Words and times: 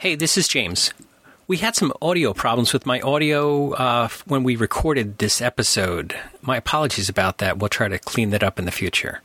Hey, 0.00 0.14
this 0.14 0.38
is 0.38 0.46
James. 0.46 0.92
We 1.48 1.56
had 1.56 1.74
some 1.74 1.92
audio 2.00 2.32
problems 2.32 2.72
with 2.72 2.86
my 2.86 3.00
audio 3.00 3.72
uh, 3.72 4.08
when 4.26 4.44
we 4.44 4.54
recorded 4.54 5.18
this 5.18 5.42
episode. 5.42 6.14
My 6.40 6.56
apologies 6.56 7.08
about 7.08 7.38
that. 7.38 7.58
We'll 7.58 7.68
try 7.68 7.88
to 7.88 7.98
clean 7.98 8.30
that 8.30 8.44
up 8.44 8.60
in 8.60 8.64
the 8.64 8.70
future. 8.70 9.22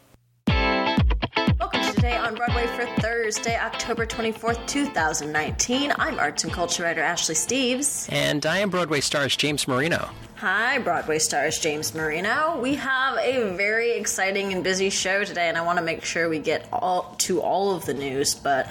Welcome 0.48 1.80
to 1.84 1.94
Today 1.94 2.18
on 2.18 2.34
Broadway 2.34 2.66
for 2.66 2.88
Thursday, 3.02 3.56
October 3.56 4.08
24th, 4.08 4.66
2019. 4.66 5.94
I'm 6.00 6.18
arts 6.18 6.44
and 6.44 6.52
culture 6.52 6.82
writer 6.82 7.04
Ashley 7.04 7.36
Steves. 7.36 8.12
And 8.12 8.44
I 8.44 8.58
am 8.58 8.72
Broadway 8.72 9.02
stars 9.02 9.36
James 9.36 9.68
Marino. 9.68 10.10
Hi, 10.44 10.78
Broadway 10.78 11.20
stars 11.20 11.58
James 11.58 11.96
Marino. 11.96 12.60
We 12.60 12.76
have 12.76 13.18
a 13.18 13.56
very 13.56 13.92
exciting 13.92 14.52
and 14.52 14.62
busy 14.62 14.90
show 14.90 15.24
today, 15.24 15.48
and 15.48 15.58
I 15.58 15.62
want 15.62 15.80
to 15.80 15.86
make 15.86 16.04
sure 16.04 16.28
we 16.28 16.40
get 16.40 16.68
all 16.74 17.16
to 17.20 17.40
all 17.40 17.74
of 17.74 17.86
the 17.86 17.94
news. 17.94 18.36
But 18.36 18.70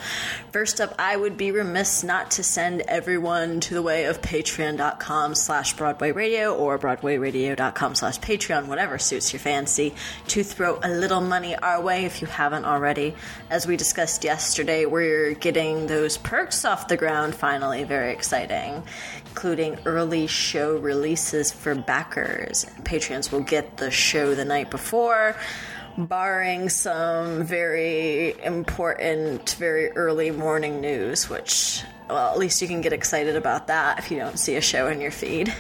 first 0.51 0.83
up, 0.83 0.95
I 0.99 1.17
would 1.17 1.39
be 1.39 1.51
remiss 1.51 2.05
not 2.05 2.33
to 2.33 2.43
send 2.43 2.83
everyone 2.83 3.61
to 3.61 3.73
the 3.73 3.81
way 3.81 4.05
of 4.05 4.21
patreon.com 4.21 5.35
slash 5.35 5.73
Broadway 5.73 6.13
Radio 6.13 6.55
or 6.55 6.79
broadwayradio.com 6.79 7.95
slash 7.95 8.21
Patreon, 8.21 8.67
whatever 8.67 8.99
suits 8.99 9.33
your 9.33 9.41
fancy, 9.41 9.95
to 10.29 10.45
throw 10.45 10.79
a 10.83 10.91
little 10.91 11.23
money 11.23 11.57
our 11.57 11.81
way 11.81 12.05
if 12.05 12.21
you 12.21 12.27
haven't 12.27 12.67
already. 12.67 13.15
As 13.49 13.67
we 13.67 13.79
discussed 13.79 14.25
yesterday, 14.25 14.85
we're 14.85 15.33
getting 15.33 15.87
those 15.87 16.19
perks 16.19 16.67
off 16.67 16.89
the 16.89 16.99
ground 16.99 17.35
finally, 17.35 17.85
very 17.85 18.13
exciting 18.13 18.83
including 19.33 19.79
early 19.87 20.27
show 20.27 20.77
releases 20.77 21.51
for 21.63 21.77
backers. 21.77 22.67
Patrons 22.85 23.31
will 23.31 23.41
get 23.41 23.77
the 23.77 23.91
show 23.91 24.35
the 24.35 24.45
night 24.45 24.69
before, 24.71 25.37
barring 25.97 26.69
some 26.69 27.45
very 27.45 28.35
important, 28.43 29.51
very 29.59 29.93
early 29.93 30.33
morning 30.33 30.81
news, 30.81 31.31
which, 31.31 31.85
well, 32.11 32.33
at 32.33 32.39
least 32.39 32.61
you 32.63 32.69
can 32.69 32.81
get 32.81 32.93
excited 32.93 33.37
about 33.37 33.69
that 33.69 34.01
if 34.01 34.11
you 34.11 34.19
don't 34.19 34.39
see 34.39 34.57
a 34.57 34.61
show 34.61 34.89
in 34.89 35.01
your 35.01 35.13
feed. 35.13 35.55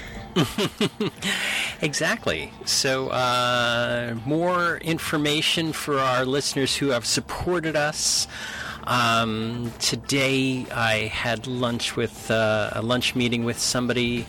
exactly. 1.82 2.50
So, 2.64 3.08
uh, 3.08 4.16
more 4.26 4.78
information 4.78 5.72
for 5.72 6.00
our 6.00 6.24
listeners 6.24 6.74
who 6.74 6.88
have 6.88 7.06
supported 7.06 7.76
us. 7.76 8.26
Um, 8.84 9.72
today, 9.78 10.66
I 10.74 11.06
had 11.06 11.46
lunch 11.46 11.94
with 11.94 12.28
uh, 12.28 12.70
a 12.72 12.82
lunch 12.82 13.14
meeting 13.14 13.44
with 13.44 13.60
somebody 13.60 14.26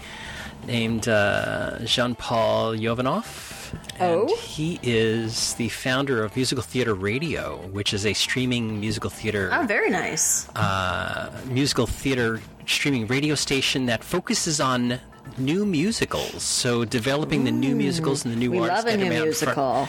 named 0.65 1.07
uh, 1.07 1.79
Jean 1.85 2.15
Paul 2.15 2.73
Yovanov. 2.75 3.73
And 3.99 4.29
oh. 4.29 4.35
he 4.37 4.79
is 4.83 5.55
the 5.55 5.69
founder 5.69 6.23
of 6.23 6.35
Musical 6.35 6.63
Theater 6.63 6.93
Radio, 6.93 7.57
which 7.71 7.93
is 7.93 8.05
a 8.05 8.13
streaming 8.13 8.79
musical 8.79 9.09
theater. 9.09 9.49
Oh, 9.51 9.65
very 9.65 9.89
nice. 9.89 10.47
Uh, 10.55 11.31
musical 11.45 11.87
theater 11.87 12.41
streaming 12.65 13.07
radio 13.07 13.35
station 13.35 13.87
that 13.87 14.03
focuses 14.03 14.59
on 14.59 14.99
new 15.37 15.65
musicals. 15.65 16.43
So 16.43 16.85
developing 16.85 17.41
Ooh, 17.41 17.45
the 17.45 17.51
new 17.51 17.75
musicals 17.75 18.25
and 18.25 18.33
the 18.33 18.37
new 18.37 18.51
we 18.51 18.59
artists. 18.59 18.85
love 18.85 18.93
a 18.93 18.97
new 18.97 19.09
musical. 19.09 19.87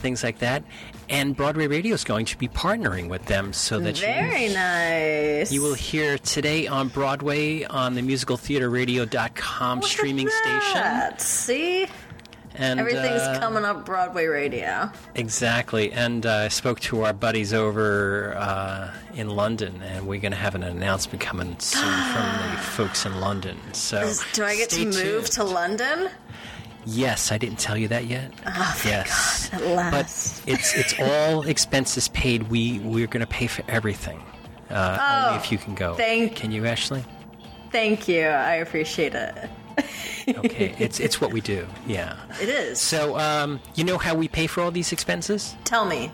Things 0.00 0.22
like 0.22 0.38
that. 0.38 0.64
And 1.08 1.36
Broadway 1.36 1.66
Radio 1.66 1.94
is 1.94 2.04
going 2.04 2.26
to 2.26 2.38
be 2.38 2.48
partnering 2.48 3.08
with 3.08 3.26
them 3.26 3.52
so 3.52 3.80
that 3.80 3.98
very 3.98 4.46
you, 4.46 4.54
nice. 4.54 5.52
You 5.52 5.62
will 5.62 5.74
hear 5.74 6.18
today 6.18 6.66
on 6.66 6.88
Broadway 6.88 7.64
on 7.64 7.94
the 7.94 8.02
musicaltheaterradio.com 8.02 9.80
Look 9.80 9.88
streaming 9.88 10.28
station. 10.28 11.18
See? 11.18 11.86
And, 12.54 12.80
Everything's 12.80 13.22
uh, 13.22 13.38
coming 13.40 13.64
up 13.64 13.86
Broadway 13.86 14.26
Radio. 14.26 14.90
Exactly. 15.14 15.92
And 15.92 16.26
uh, 16.26 16.32
I 16.32 16.48
spoke 16.48 16.80
to 16.80 17.04
our 17.04 17.12
buddies 17.12 17.52
over 17.54 18.34
uh, 18.36 18.92
in 19.14 19.30
London, 19.30 19.80
and 19.82 20.06
we're 20.06 20.20
going 20.20 20.32
to 20.32 20.38
have 20.38 20.54
an 20.54 20.62
announcement 20.62 21.20
coming 21.20 21.58
soon 21.58 21.82
from 21.82 22.50
the 22.50 22.60
folks 22.60 23.06
in 23.06 23.20
London. 23.20 23.56
So, 23.72 24.12
do 24.32 24.44
I 24.44 24.56
get 24.56 24.70
to 24.70 24.84
move 24.84 24.94
tuned. 24.94 25.26
to 25.26 25.44
London? 25.44 26.10
Yes, 26.86 27.30
I 27.30 27.38
didn't 27.38 27.58
tell 27.58 27.76
you 27.76 27.88
that 27.88 28.06
yet. 28.06 28.32
Oh, 28.46 28.80
yes, 28.84 29.48
God, 29.50 29.62
at 29.62 29.68
last. 29.76 30.46
but 30.46 30.52
it's 30.52 30.74
it's 30.74 30.94
all 31.00 31.46
expenses 31.46 32.08
paid. 32.08 32.44
We 32.44 32.78
we're 32.80 33.06
going 33.06 33.20
to 33.20 33.26
pay 33.26 33.46
for 33.46 33.62
everything. 33.68 34.20
Uh, 34.70 34.98
oh, 35.00 35.26
only 35.28 35.38
if 35.38 35.52
you 35.52 35.58
can 35.58 35.74
go. 35.74 35.94
Thank, 35.94 36.36
can 36.36 36.52
you, 36.52 36.64
Ashley? 36.64 37.04
Thank 37.70 38.08
you. 38.08 38.22
I 38.22 38.54
appreciate 38.54 39.14
it. 39.14 39.50
okay, 40.28 40.74
it's 40.78 41.00
it's 41.00 41.20
what 41.20 41.32
we 41.32 41.40
do. 41.40 41.66
Yeah, 41.86 42.16
it 42.40 42.48
is. 42.48 42.80
So, 42.80 43.18
um, 43.18 43.60
you 43.74 43.84
know 43.84 43.98
how 43.98 44.14
we 44.14 44.28
pay 44.28 44.46
for 44.46 44.60
all 44.62 44.70
these 44.70 44.92
expenses? 44.92 45.54
Tell 45.64 45.84
me. 45.84 46.10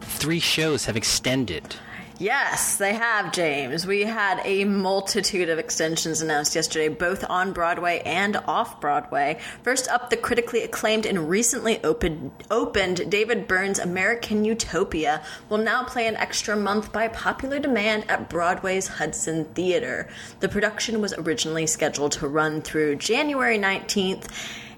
Three 0.00 0.40
shows 0.40 0.84
have 0.86 0.96
extended. 0.96 1.76
Yes, 2.20 2.78
they 2.78 2.94
have, 2.94 3.30
James. 3.30 3.86
We 3.86 4.02
had 4.02 4.40
a 4.44 4.64
multitude 4.64 5.48
of 5.48 5.60
extensions 5.60 6.20
announced 6.20 6.56
yesterday, 6.56 6.88
both 6.88 7.24
on 7.30 7.52
Broadway 7.52 8.02
and 8.04 8.36
off 8.38 8.80
Broadway. 8.80 9.38
First 9.62 9.86
up, 9.86 10.10
the 10.10 10.16
critically 10.16 10.64
acclaimed 10.64 11.06
and 11.06 11.30
recently 11.30 11.82
opened, 11.84 12.32
opened 12.50 13.08
David 13.08 13.46
Byrne's 13.46 13.78
American 13.78 14.44
Utopia 14.44 15.22
will 15.48 15.58
now 15.58 15.84
play 15.84 16.08
an 16.08 16.16
extra 16.16 16.56
month 16.56 16.90
by 16.90 17.06
popular 17.06 17.60
demand 17.60 18.10
at 18.10 18.28
Broadway's 18.28 18.88
Hudson 18.88 19.44
Theater. 19.54 20.08
The 20.40 20.48
production 20.48 21.00
was 21.00 21.14
originally 21.14 21.68
scheduled 21.68 22.12
to 22.12 22.26
run 22.26 22.62
through 22.62 22.96
January 22.96 23.60
19th. 23.60 24.28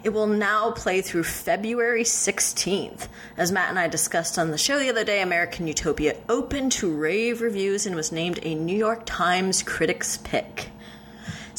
It 0.03 0.15
will 0.15 0.27
now 0.27 0.71
play 0.71 1.03
through 1.03 1.25
February 1.25 2.05
16th. 2.05 3.07
As 3.37 3.53
Matt 3.53 3.69
and 3.69 3.79
I 3.79 3.87
discussed 3.87 4.39
on 4.39 4.51
the 4.51 4.57
show 4.57 4.79
the 4.79 4.89
other 4.89 5.05
day, 5.05 5.21
American 5.21 5.67
Utopia 5.67 6.17
opened 6.27 6.73
to 6.73 6.91
rave 6.91 7.43
reviews 7.43 7.85
and 7.85 7.95
was 7.95 8.11
named 8.11 8.39
a 8.43 8.55
New 8.55 8.77
York 8.77 9.03
Times 9.05 9.63
Critics' 9.63 10.17
Pick. 10.17 10.71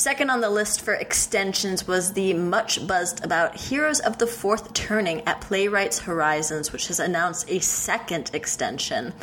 Second 0.02 0.32
on 0.32 0.42
the 0.42 0.50
list 0.50 0.82
for 0.82 0.96
extensions 0.96 1.88
was 1.88 2.14
the 2.14 2.34
much 2.34 2.88
buzzed 2.88 3.24
about 3.24 3.56
Heroes 3.56 4.00
of 4.00 4.18
the 4.18 4.26
Fourth 4.26 4.74
Turning 4.74 5.22
at 5.28 5.42
Playwrights 5.42 6.00
Horizons, 6.00 6.74
which 6.74 6.88
has 6.88 7.00
announced 7.00 7.48
a 7.48 7.60
second 7.60 8.32
extension. 8.34 9.14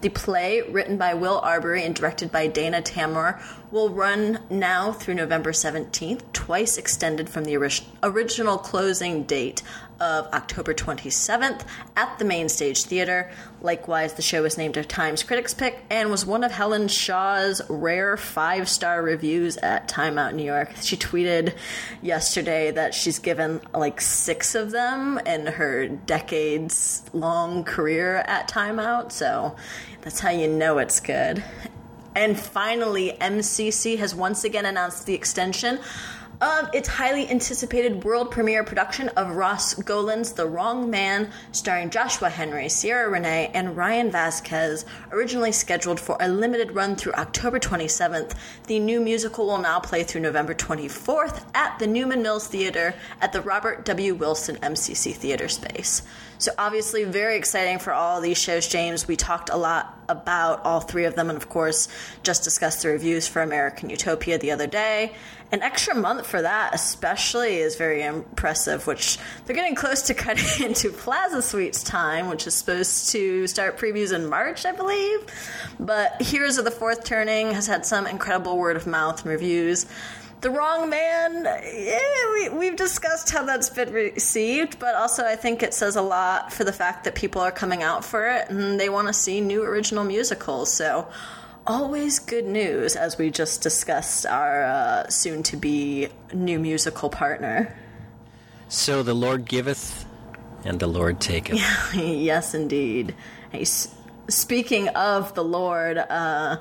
The 0.00 0.10
play, 0.10 0.62
written 0.62 0.96
by 0.96 1.14
Will 1.14 1.40
Arbery 1.40 1.82
and 1.82 1.92
directed 1.92 2.30
by 2.30 2.48
Danya 2.48 2.84
Taymor, 2.84 3.42
will 3.72 3.90
run 3.90 4.38
now 4.48 4.92
through 4.92 5.14
November 5.14 5.50
17th, 5.50 6.22
twice 6.32 6.78
extended 6.78 7.28
from 7.28 7.42
the 7.42 7.56
ori- 7.56 7.72
original 8.04 8.58
closing 8.58 9.24
date 9.24 9.64
of 10.00 10.26
October 10.32 10.74
27th 10.74 11.62
at 11.96 12.18
the 12.18 12.24
Main 12.24 12.48
Stage 12.48 12.84
Theater. 12.84 13.30
Likewise, 13.60 14.14
the 14.14 14.22
show 14.22 14.42
was 14.42 14.56
named 14.56 14.76
a 14.76 14.84
Times 14.84 15.22
Critics 15.22 15.54
Pick 15.54 15.84
and 15.90 16.10
was 16.10 16.24
one 16.24 16.44
of 16.44 16.52
Helen 16.52 16.88
Shaw's 16.88 17.60
rare 17.68 18.16
five 18.16 18.68
star 18.68 19.02
reviews 19.02 19.56
at 19.58 19.88
Time 19.88 20.18
Out 20.18 20.34
New 20.34 20.44
York. 20.44 20.72
She 20.80 20.96
tweeted 20.96 21.54
yesterday 22.02 22.70
that 22.70 22.94
she's 22.94 23.18
given 23.18 23.60
like 23.74 24.00
six 24.00 24.54
of 24.54 24.70
them 24.70 25.18
in 25.26 25.46
her 25.46 25.88
decades 25.88 27.02
long 27.12 27.64
career 27.64 28.16
at 28.26 28.48
Time 28.48 28.78
Out, 28.78 29.12
so 29.12 29.56
that's 30.02 30.20
how 30.20 30.30
you 30.30 30.48
know 30.48 30.78
it's 30.78 31.00
good. 31.00 31.42
And 32.14 32.38
finally, 32.38 33.16
MCC 33.20 33.98
has 33.98 34.14
once 34.14 34.42
again 34.42 34.66
announced 34.66 35.06
the 35.06 35.14
extension 35.14 35.78
of 36.40 36.72
its 36.72 36.88
highly 36.88 37.28
anticipated 37.28 38.04
world 38.04 38.30
premiere 38.30 38.62
production 38.62 39.08
of 39.10 39.34
Ross 39.34 39.74
Golan's 39.74 40.32
The 40.32 40.46
Wrong 40.46 40.88
Man, 40.88 41.30
starring 41.52 41.90
Joshua 41.90 42.30
Henry, 42.30 42.68
Ciara 42.68 43.10
Renée, 43.10 43.50
and 43.54 43.76
Ryan 43.76 44.10
Vasquez, 44.10 44.84
originally 45.10 45.50
scheduled 45.50 45.98
for 45.98 46.16
a 46.20 46.28
limited 46.28 46.72
run 46.72 46.94
through 46.94 47.14
October 47.14 47.58
27th. 47.58 48.34
The 48.66 48.78
new 48.78 49.00
musical 49.00 49.46
will 49.46 49.58
now 49.58 49.80
play 49.80 50.04
through 50.04 50.20
November 50.20 50.54
24th 50.54 51.42
at 51.54 51.78
the 51.78 51.86
Newman 51.86 52.22
Mills 52.22 52.46
Theater 52.46 52.94
at 53.20 53.32
the 53.32 53.40
Robert 53.40 53.84
W. 53.84 54.14
Wilson 54.14 54.56
MCC 54.56 55.14
Theater 55.14 55.48
Space. 55.48 56.02
So, 56.38 56.52
obviously, 56.56 57.02
very 57.04 57.36
exciting 57.36 57.80
for 57.80 57.92
all 57.92 58.20
these 58.20 58.38
shows, 58.38 58.68
James. 58.68 59.08
We 59.08 59.16
talked 59.16 59.50
a 59.50 59.56
lot 59.56 59.98
about 60.08 60.64
all 60.64 60.80
three 60.80 61.04
of 61.04 61.16
them, 61.16 61.30
and 61.30 61.36
of 61.36 61.48
course, 61.48 61.88
just 62.22 62.44
discussed 62.44 62.82
the 62.82 62.88
reviews 62.88 63.26
for 63.26 63.42
American 63.42 63.90
Utopia 63.90 64.38
the 64.38 64.52
other 64.52 64.68
day. 64.68 65.14
An 65.50 65.62
extra 65.62 65.94
month 65.94 66.26
for 66.26 66.42
that, 66.42 66.74
especially, 66.74 67.56
is 67.56 67.76
very 67.76 68.02
impressive, 68.02 68.86
which 68.86 69.18
they're 69.46 69.56
getting 69.56 69.74
close 69.74 70.02
to 70.02 70.14
cutting 70.14 70.66
into 70.66 70.90
Plaza 70.90 71.42
Suites 71.42 71.82
time, 71.82 72.28
which 72.28 72.46
is 72.46 72.54
supposed 72.54 73.10
to 73.10 73.46
start 73.46 73.76
previews 73.76 74.14
in 74.14 74.28
March, 74.28 74.64
I 74.64 74.72
believe. 74.72 75.20
But 75.80 76.22
Heroes 76.22 76.58
of 76.58 76.64
the 76.64 76.70
Fourth 76.70 77.02
Turning 77.02 77.52
has 77.52 77.66
had 77.66 77.84
some 77.84 78.06
incredible 78.06 78.58
word 78.58 78.76
of 78.76 78.86
mouth 78.86 79.22
and 79.22 79.30
reviews. 79.30 79.86
The 80.40 80.50
Wrong 80.50 80.88
Man, 80.88 81.44
yeah, 81.44 82.32
we, 82.32 82.48
we've 82.50 82.76
discussed 82.76 83.30
how 83.30 83.44
that's 83.44 83.70
been 83.70 83.92
received, 83.92 84.78
but 84.78 84.94
also 84.94 85.24
I 85.24 85.34
think 85.34 85.64
it 85.64 85.74
says 85.74 85.96
a 85.96 86.02
lot 86.02 86.52
for 86.52 86.62
the 86.62 86.72
fact 86.72 87.04
that 87.04 87.16
people 87.16 87.42
are 87.42 87.50
coming 87.50 87.82
out 87.82 88.04
for 88.04 88.28
it 88.28 88.48
and 88.48 88.78
they 88.78 88.88
want 88.88 89.08
to 89.08 89.12
see 89.12 89.40
new 89.40 89.64
original 89.64 90.04
musicals. 90.04 90.72
So, 90.72 91.08
always 91.66 92.20
good 92.20 92.46
news 92.46 92.94
as 92.94 93.18
we 93.18 93.30
just 93.30 93.62
discussed 93.62 94.26
our 94.26 94.64
uh, 94.64 95.08
soon 95.08 95.42
to 95.44 95.56
be 95.56 96.08
new 96.32 96.60
musical 96.60 97.10
partner. 97.10 97.76
So 98.68 99.02
the 99.02 99.14
Lord 99.14 99.44
giveth 99.44 100.06
and 100.64 100.78
the 100.78 100.86
Lord 100.86 101.20
taketh. 101.20 101.58
yes, 101.94 102.54
indeed. 102.54 103.14
speaking 104.28 104.88
of 104.88 105.34
the 105.34 105.44
Lord, 105.44 105.98
uh, 105.98 106.58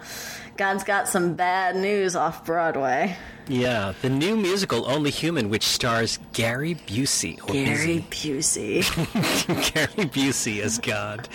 God's 0.57 0.83
got 0.83 1.07
some 1.07 1.35
bad 1.35 1.75
news 1.75 2.15
off 2.15 2.43
Broadway. 2.45 3.15
Yeah, 3.47 3.93
the 4.01 4.09
new 4.09 4.35
musical 4.35 4.89
Only 4.89 5.11
Human, 5.11 5.49
which 5.49 5.63
stars 5.63 6.19
Gary 6.33 6.75
Busey. 6.75 7.37
Gary 7.47 8.05
Busey. 8.09 8.81
Gary 9.73 10.09
Busey 10.09 10.59
as 10.61 10.79
God. 10.79 11.29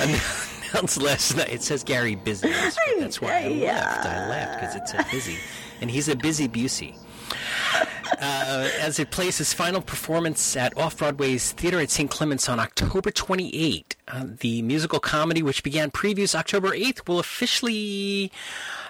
Announced 0.72 1.00
last 1.02 1.36
night. 1.36 1.48
It 1.50 1.62
says 1.62 1.82
Gary 1.82 2.16
Busey. 2.16 2.52
That's 3.00 3.20
why 3.20 3.38
I 3.38 3.46
Yeah. 3.48 3.74
laughed. 3.76 4.06
I 4.06 4.28
laughed 4.28 4.60
because 4.60 4.76
it 4.76 4.88
said 4.88 5.06
busy. 5.10 5.36
And 5.80 5.90
he's 5.90 6.08
a 6.08 6.14
busy 6.14 6.46
Busey. 6.48 6.96
Uh, 8.20 8.68
as 8.78 8.98
it 8.98 9.10
plays 9.10 9.40
its 9.40 9.54
final 9.54 9.80
performance 9.80 10.54
at 10.54 10.76
Off 10.76 10.98
Broadway's 10.98 11.52
Theater 11.52 11.80
at 11.80 11.90
St. 11.90 12.10
Clements 12.10 12.50
on 12.50 12.60
October 12.60 13.10
28. 13.10 13.96
Uh, 14.08 14.24
the 14.40 14.60
musical 14.60 15.00
comedy, 15.00 15.42
which 15.42 15.62
began 15.62 15.90
previews 15.90 16.34
October 16.34 16.68
8th, 16.70 17.08
will 17.08 17.18
officially. 17.18 18.30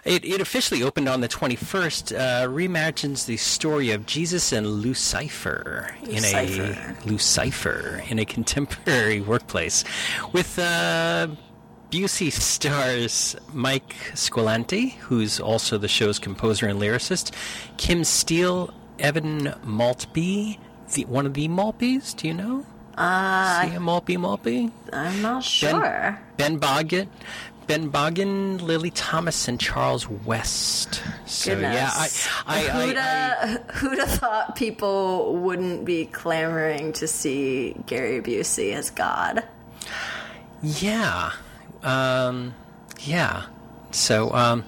It, 0.05 0.25
it 0.25 0.41
officially 0.41 0.82
opened 0.82 1.09
on 1.09 1.21
the 1.21 1.29
21st. 1.29 2.19
Uh, 2.19 2.49
reimagines 2.49 3.27
the 3.27 3.37
story 3.37 3.91
of 3.93 4.06
Jesus 4.06 4.50
and 4.50 4.67
Lucifer 4.67 5.94
in 6.03 6.25
a 6.25 6.43
Lucifer. 6.43 6.97
Lucifer 7.05 8.03
in 8.09 8.19
a 8.19 8.25
contemporary 8.25 9.21
workplace, 9.33 9.85
with 10.33 10.59
uh, 10.59 11.29
Busey 11.91 12.33
stars 12.33 13.37
Mike 13.53 13.94
Squillante, 14.15 14.93
who's 14.94 15.38
also 15.38 15.76
the 15.76 15.88
show's 15.88 16.19
composer 16.19 16.67
and 16.67 16.81
lyricist, 16.81 17.33
Kim 17.76 18.05
Steele, 18.05 18.73
Evan 19.00 19.55
Maltby, 19.64 20.58
the, 20.94 21.05
one 21.06 21.26
of 21.26 21.35
the 21.35 21.49
Maltbys, 21.49 22.17
do 22.17 22.29
you 22.29 22.35
know? 22.35 22.64
Uh, 22.97 23.62
See 23.69 23.75
a 23.75 23.81
Maltby 23.81 24.17
Maltby? 24.17 24.70
I'm 24.93 25.23
not 25.23 25.37
Ben, 25.37 25.43
sure. 25.43 26.19
Ben 26.37 26.61
Boggett. 26.61 27.08
Ben 27.67 27.88
Boggin, 27.88 28.61
Lily 28.61 28.91
Thomas, 28.91 29.47
and 29.47 29.61
Charles 29.61 30.08
West. 30.08 31.02
So 31.25 31.55
Goodness. 31.55 31.75
yeah, 31.76 31.91
I, 31.94 32.08
I, 32.47 32.58
I, 32.58 32.87
who'd, 33.75 33.99
I, 33.99 34.00
have 34.00 34.11
thought 34.19 34.56
people 34.56 35.37
wouldn't 35.37 35.85
be 35.85 36.06
clamoring 36.06 36.93
to 36.94 37.06
see 37.06 37.76
Gary 37.87 38.20
Busey 38.20 38.75
as 38.75 38.91
God? 38.91 39.44
Yeah. 40.64 41.31
Um, 41.85 42.55
yeah. 43.02 43.44
So, 43.93 44.32
um, 44.32 44.64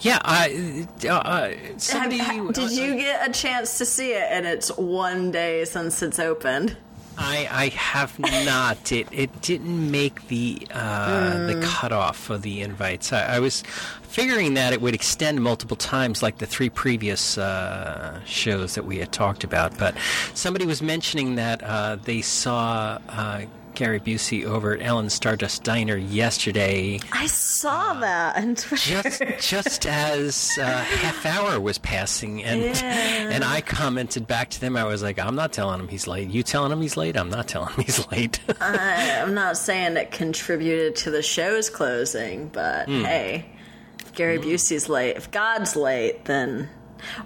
yeah, 0.00 0.18
I, 0.24 0.86
uh, 1.04 1.08
uh, 1.08 1.54
somebody, 1.76 2.18
Have- 2.18 2.52
did 2.52 2.70
you 2.72 2.96
get 2.96 3.28
a 3.28 3.32
chance 3.32 3.78
to 3.78 3.84
see 3.86 4.12
it? 4.12 4.26
And 4.30 4.46
it's 4.46 4.68
one 4.76 5.30
day 5.30 5.64
since 5.64 6.02
it's 6.02 6.18
opened. 6.18 6.76
I, 7.20 7.48
I 7.50 7.68
have 7.70 8.16
not. 8.20 8.92
It, 8.92 9.08
it 9.10 9.42
didn't 9.42 9.90
make 9.90 10.28
the, 10.28 10.64
uh, 10.70 11.46
the 11.48 11.60
cutoff 11.66 12.30
of 12.30 12.42
the 12.42 12.60
invites. 12.60 13.12
I, 13.12 13.36
I 13.36 13.40
was 13.40 13.64
figuring 14.02 14.54
that 14.54 14.72
it 14.72 14.80
would 14.80 14.94
extend 14.94 15.42
multiple 15.42 15.76
times 15.76 16.22
like 16.22 16.38
the 16.38 16.46
three 16.46 16.70
previous, 16.70 17.36
uh, 17.36 18.20
shows 18.24 18.76
that 18.76 18.84
we 18.84 18.98
had 18.98 19.10
talked 19.10 19.42
about. 19.42 19.76
But 19.78 19.96
somebody 20.34 20.64
was 20.64 20.80
mentioning 20.80 21.34
that, 21.34 21.60
uh, 21.64 21.96
they 21.96 22.20
saw, 22.20 22.98
uh, 23.08 23.42
Gary 23.78 24.00
Busey 24.00 24.44
over 24.44 24.74
at 24.74 24.82
Ellen 24.82 25.08
Stardust 25.08 25.62
Diner 25.62 25.96
yesterday. 25.96 26.98
I 27.12 27.26
saw 27.28 27.94
that 28.00 28.36
on 28.36 28.56
Twitter. 28.56 29.02
just 29.02 29.22
just 29.48 29.86
as 29.86 30.58
uh, 30.60 30.64
half 30.64 31.24
hour 31.24 31.60
was 31.60 31.78
passing, 31.78 32.42
and 32.42 32.60
Yeah. 32.60 32.82
and 32.82 33.44
I 33.44 33.60
commented 33.60 34.26
back 34.26 34.50
to 34.50 34.60
them. 34.60 34.76
I 34.76 34.82
was 34.82 35.00
like, 35.02 35.20
"I'm 35.20 35.36
not 35.36 35.52
telling 35.52 35.78
him 35.78 35.86
he's 35.86 36.08
late. 36.08 36.28
You 36.28 36.42
telling 36.42 36.72
him 36.72 36.80
he's 36.82 36.96
late? 36.96 37.16
I'm 37.16 37.30
not 37.30 37.46
telling 37.46 37.72
him 37.74 37.84
he's 37.84 38.04
late." 38.10 38.40
I, 38.60 39.20
I'm 39.22 39.34
not 39.34 39.56
saying 39.56 39.96
it 39.96 40.10
contributed 40.10 40.96
to 40.96 41.10
the 41.12 41.22
show's 41.22 41.70
closing, 41.70 42.48
but 42.48 42.86
Hmm. 42.86 43.02
hey, 43.04 43.46
if 44.00 44.12
Gary 44.14 44.38
Busey's 44.38 44.88
late, 44.88 45.16
if 45.16 45.30
God's 45.30 45.76
late, 45.76 46.24
then 46.24 46.68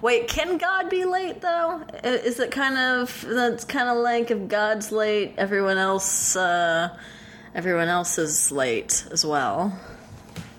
wait, 0.01 0.27
can 0.27 0.57
God 0.57 0.89
be 0.89 1.05
late 1.05 1.41
though? 1.41 1.81
Is 2.03 2.39
it 2.39 2.51
kind 2.51 2.77
of 2.77 3.25
that's 3.27 3.65
kind 3.65 3.89
of 3.89 3.97
like 3.97 4.31
if 4.31 4.47
God's 4.47 4.91
late, 4.91 5.33
everyone 5.37 5.77
else, 5.77 6.35
uh, 6.35 6.89
everyone 7.55 7.87
else 7.87 8.17
is 8.17 8.51
late 8.51 9.05
as 9.11 9.25
well. 9.25 9.77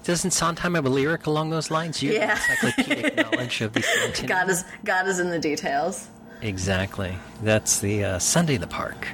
Doesn't 0.05 0.33
Sondheim 0.33 0.75
have 0.75 0.85
a 0.85 0.91
lyric 0.91 1.27
along 1.27 1.51
those 1.51 1.71
lines? 1.71 2.03
You 2.03 2.13
Yeah. 2.13 2.33
encyclopedic 2.37 3.17
knowledge 3.33 3.61
of 3.63 3.73
these 3.73 3.87
antonyms. 4.03 4.29
God 4.29 4.51
is 4.51 4.65
God 4.85 5.09
is 5.09 5.19
in 5.19 5.31
the 5.31 5.39
details. 5.39 6.09
Exactly. 6.43 7.17
That's 7.43 7.79
the 7.81 8.05
uh, 8.05 8.19
Sunday 8.19 8.57
in 8.57 8.61
the 8.61 8.67
Park. 8.67 9.07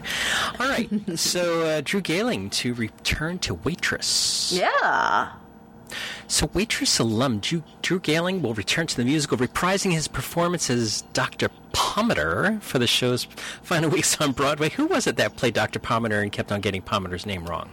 All 0.58 0.68
right. 0.68 0.88
so 1.18 1.62
uh, 1.64 1.80
Drew 1.84 2.00
Gehling 2.00 2.50
to 2.52 2.74
return 2.74 3.38
to 3.40 3.54
Waitress. 3.54 4.50
Yeah. 4.52 5.30
So, 6.30 6.48
Waitress 6.54 7.00
alum 7.00 7.40
Drew, 7.40 7.64
Drew 7.82 7.98
Gehling 7.98 8.40
will 8.40 8.54
return 8.54 8.86
to 8.86 8.96
the 8.96 9.04
musical, 9.04 9.36
reprising 9.36 9.90
his 9.90 10.06
performance 10.06 10.70
as 10.70 11.02
Dr. 11.12 11.48
Pomander 11.72 12.62
for 12.62 12.78
the 12.78 12.86
show's 12.86 13.24
final 13.62 13.90
weeks 13.96 14.20
on 14.20 14.30
Broadway. 14.30 14.68
Who 14.70 14.86
was 14.86 15.08
it 15.08 15.16
that 15.16 15.34
played 15.34 15.54
Dr. 15.54 15.80
Pomander 15.80 16.22
and 16.22 16.30
kept 16.30 16.52
on 16.52 16.60
getting 16.60 16.82
Pomander's 16.82 17.26
name 17.26 17.44
wrong? 17.46 17.70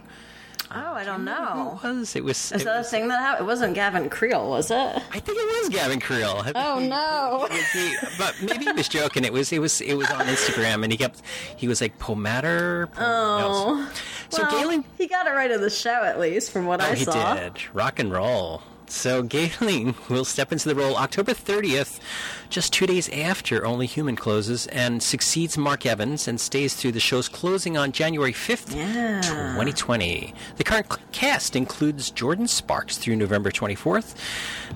Oh, 0.70 0.92
I 0.92 1.02
don't 1.04 1.24
know. 1.24 1.78
Who 1.82 2.00
was 2.00 2.14
it? 2.16 2.24
Was 2.24 2.52
Is 2.52 2.60
it 2.62 2.64
that 2.66 2.74
a 2.74 2.78
was- 2.80 2.90
thing 2.90 3.06
that 3.08 3.20
happened? 3.20 3.46
It 3.46 3.48
wasn't 3.48 3.74
Gavin 3.74 4.10
Creel, 4.10 4.50
was 4.50 4.70
it? 4.70 4.76
I 4.76 5.18
think 5.20 5.38
it 5.40 5.62
was 5.62 5.68
Gavin 5.70 6.00
Creel. 6.00 6.44
Oh 6.56 6.78
no. 6.80 7.46
He- 7.72 7.96
but 8.18 8.34
maybe 8.42 8.64
he 8.64 8.72
was 8.72 8.88
joking. 8.88 9.24
It 9.24 9.32
was 9.32 9.50
it 9.52 9.60
was 9.60 9.80
it 9.80 9.94
was 9.94 10.10
on 10.10 10.26
Instagram, 10.26 10.82
and 10.82 10.92
he 10.92 10.98
kept 10.98 11.22
he 11.56 11.68
was 11.68 11.80
like 11.80 11.98
Pomander. 11.98 12.90
Pom- 12.92 13.04
Oh. 13.04 13.74
no. 13.74 13.88
So 14.30 14.42
Well, 14.42 14.50
Gehling 14.52 14.84
he 14.98 15.06
got 15.06 15.26
it 15.26 15.30
right 15.30 15.50
in 15.50 15.60
the 15.60 15.70
show, 15.70 16.02
at 16.04 16.18
least 16.20 16.50
from 16.50 16.66
what 16.66 16.80
Oh, 16.82 16.84
I 16.86 16.94
he 16.94 17.04
saw. 17.04 17.34
He 17.34 17.40
did. 17.40 17.74
Rock 17.74 17.98
and 17.98 18.12
roll. 18.12 18.62
So 18.90 19.22
Gehling 19.22 19.94
will 20.08 20.24
step 20.24 20.50
into 20.50 20.66
the 20.68 20.74
role 20.74 20.96
October 20.96 21.32
30th, 21.32 22.00
just 22.48 22.72
two 22.72 22.86
days 22.86 23.08
after 23.10 23.66
Only 23.66 23.84
Human 23.86 24.16
closes, 24.16 24.66
and 24.68 25.02
succeeds 25.02 25.58
Mark 25.58 25.84
Evans 25.84 26.26
and 26.26 26.40
stays 26.40 26.74
through 26.74 26.92
the 26.92 27.00
show's 27.00 27.28
closing 27.28 27.76
on 27.76 27.92
January 27.92 28.32
5th, 28.32 28.74
Yeah. 28.74 29.20
2020. 29.22 30.32
The 30.56 30.64
current 30.64 30.86
cast 31.12 31.54
includes 31.54 32.10
Jordin 32.10 32.48
Sparks 32.48 32.96
through 32.96 33.16
November 33.16 33.50
24th, 33.50 34.14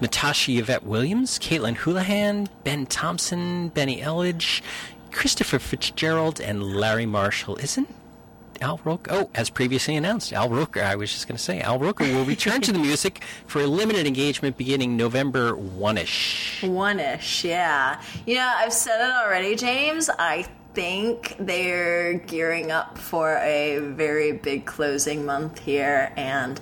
Natasha 0.02 0.52
Yvette 0.52 0.84
Williams, 0.84 1.38
Caitlin 1.38 1.76
Houlahan, 1.78 2.48
Ben 2.64 2.84
Thompson, 2.84 3.68
Benny 3.68 4.02
Elledge, 4.02 4.60
Christopher 5.10 5.58
Fitzgerald, 5.58 6.38
and 6.40 6.62
Larry 6.62 7.06
Marshall. 7.06 7.56
Isn't 7.56 7.88
Al 8.62 8.80
Roker. 8.84 9.10
Oh, 9.12 9.30
as 9.34 9.50
previously 9.50 9.96
announced, 9.96 10.32
Al 10.32 10.48
Roker. 10.48 10.82
I 10.82 10.94
was 10.94 11.12
just 11.12 11.26
going 11.26 11.36
to 11.36 11.42
say 11.42 11.60
Al 11.60 11.78
Roker 11.78 12.04
will 12.04 12.24
return 12.24 12.60
to 12.62 12.72
the 12.72 12.78
music 12.88 13.22
for 13.46 13.60
a 13.60 13.66
limited 13.66 14.06
engagement 14.06 14.56
beginning 14.56 14.96
November 14.96 15.54
one 15.56 15.98
ish. 15.98 16.62
One 16.62 17.00
ish, 17.00 17.44
yeah. 17.44 18.00
You 18.24 18.36
know, 18.36 18.52
I've 18.56 18.72
said 18.72 19.04
it 19.04 19.12
already, 19.12 19.56
James. 19.56 20.08
I 20.18 20.46
think 20.74 21.36
they're 21.38 22.14
gearing 22.14 22.70
up 22.70 22.98
for 22.98 23.36
a 23.36 23.78
very 23.78 24.32
big 24.32 24.64
closing 24.64 25.24
month 25.26 25.58
here. 25.58 26.12
And 26.16 26.60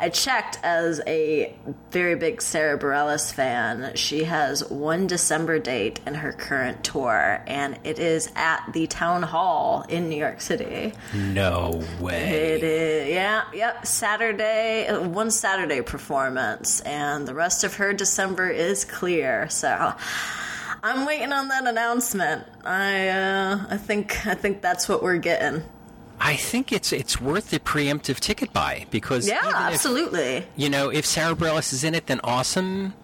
I 0.00 0.08
checked 0.08 0.58
as 0.62 1.00
a 1.06 1.54
very 1.90 2.16
big 2.16 2.42
Sara 2.42 2.78
Bareilles 2.78 3.32
fan. 3.32 3.94
She 3.94 4.24
has 4.24 4.68
one 4.68 5.06
December 5.06 5.58
date 5.58 6.00
in 6.06 6.14
her 6.14 6.32
current 6.32 6.82
tour, 6.82 7.42
and 7.46 7.78
it 7.84 7.98
is 7.98 8.30
at 8.34 8.72
the 8.72 8.86
Town 8.86 9.22
Hall 9.22 9.84
in 9.88 10.08
New 10.08 10.16
York 10.16 10.40
City. 10.40 10.92
No 11.14 11.82
way. 12.00 12.54
It 12.54 12.64
is, 12.64 13.08
yeah, 13.08 13.44
yep. 13.54 13.86
Saturday, 13.86 14.92
one 14.92 15.30
Saturday 15.30 15.82
performance, 15.82 16.80
and 16.80 17.26
the 17.26 17.34
rest 17.34 17.64
of 17.64 17.76
her 17.76 17.92
December 17.92 18.48
is 18.48 18.84
clear. 18.84 19.48
So, 19.48 19.94
I'm 20.82 21.06
waiting 21.06 21.32
on 21.32 21.48
that 21.48 21.66
announcement. 21.66 22.44
I, 22.64 23.08
uh, 23.08 23.66
I 23.70 23.76
think, 23.76 24.26
I 24.26 24.34
think 24.34 24.60
that's 24.62 24.88
what 24.88 25.02
we're 25.02 25.18
getting. 25.18 25.62
I 26.20 26.36
think 26.36 26.70
it's 26.72 26.92
it's 26.92 27.20
worth 27.20 27.50
the 27.50 27.58
preemptive 27.58 28.20
ticket 28.20 28.52
buy 28.52 28.86
because 28.92 29.26
Yeah, 29.26 29.38
even 29.40 29.48
if, 29.48 29.54
absolutely. 29.56 30.46
you 30.54 30.68
know 30.70 30.88
if 30.88 31.04
Sara 31.04 31.34
Bareilles 31.34 31.72
is 31.72 31.82
in 31.82 31.96
it, 31.96 32.06
then 32.06 32.20
awesome. 32.22 32.94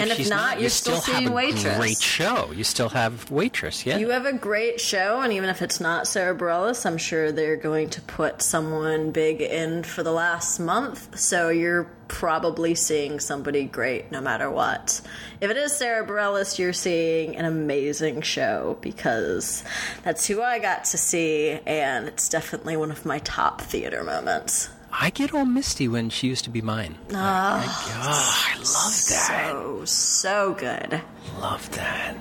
And 0.00 0.10
if 0.10 0.28
not, 0.28 0.56
you 0.56 0.62
you're 0.62 0.70
still 0.70 1.00
have 1.00 1.04
seeing 1.04 1.28
a 1.28 1.32
Waitress. 1.32 1.76
great 1.76 2.00
show. 2.00 2.50
You 2.54 2.64
still 2.64 2.88
have 2.90 3.30
Waitress, 3.30 3.86
yeah. 3.86 3.98
You 3.98 4.10
have 4.10 4.26
a 4.26 4.32
great 4.32 4.80
show, 4.80 5.20
and 5.20 5.32
even 5.32 5.48
if 5.48 5.62
it's 5.62 5.80
not 5.80 6.06
Sara 6.06 6.36
Bareilles, 6.36 6.84
I'm 6.86 6.98
sure 6.98 7.32
they're 7.32 7.56
going 7.56 7.90
to 7.90 8.00
put 8.02 8.42
someone 8.42 9.10
big 9.10 9.40
in 9.40 9.82
for 9.82 10.02
the 10.02 10.12
last 10.12 10.58
month. 10.58 11.18
So 11.18 11.48
you're 11.48 11.90
probably 12.08 12.74
seeing 12.74 13.18
somebody 13.18 13.64
great 13.64 14.12
no 14.12 14.20
matter 14.20 14.50
what. 14.50 15.00
If 15.40 15.50
it 15.50 15.56
is 15.56 15.76
Sara 15.76 16.06
Bareilles, 16.06 16.58
you're 16.58 16.72
seeing 16.72 17.36
an 17.36 17.44
amazing 17.44 18.22
show 18.22 18.78
because 18.80 19.64
that's 20.02 20.26
who 20.26 20.42
I 20.42 20.58
got 20.58 20.84
to 20.86 20.98
see, 20.98 21.58
and 21.66 22.06
it's 22.06 22.28
definitely 22.28 22.76
one 22.76 22.90
of 22.90 23.04
my 23.06 23.18
top 23.20 23.60
theater 23.60 24.04
moments. 24.04 24.68
I 24.96 25.10
get 25.10 25.34
all 25.34 25.44
misty 25.44 25.88
when 25.88 26.08
she 26.08 26.28
used 26.28 26.44
to 26.44 26.50
be 26.50 26.62
mine. 26.62 26.96
I, 27.10 27.14
I, 27.14 27.64
oh, 27.66 28.52
I 28.52 28.56
love 28.58 29.04
that. 29.10 29.50
So, 29.52 29.84
so 29.84 30.54
good. 30.54 31.00
Love 31.40 31.68
that. 31.72 32.16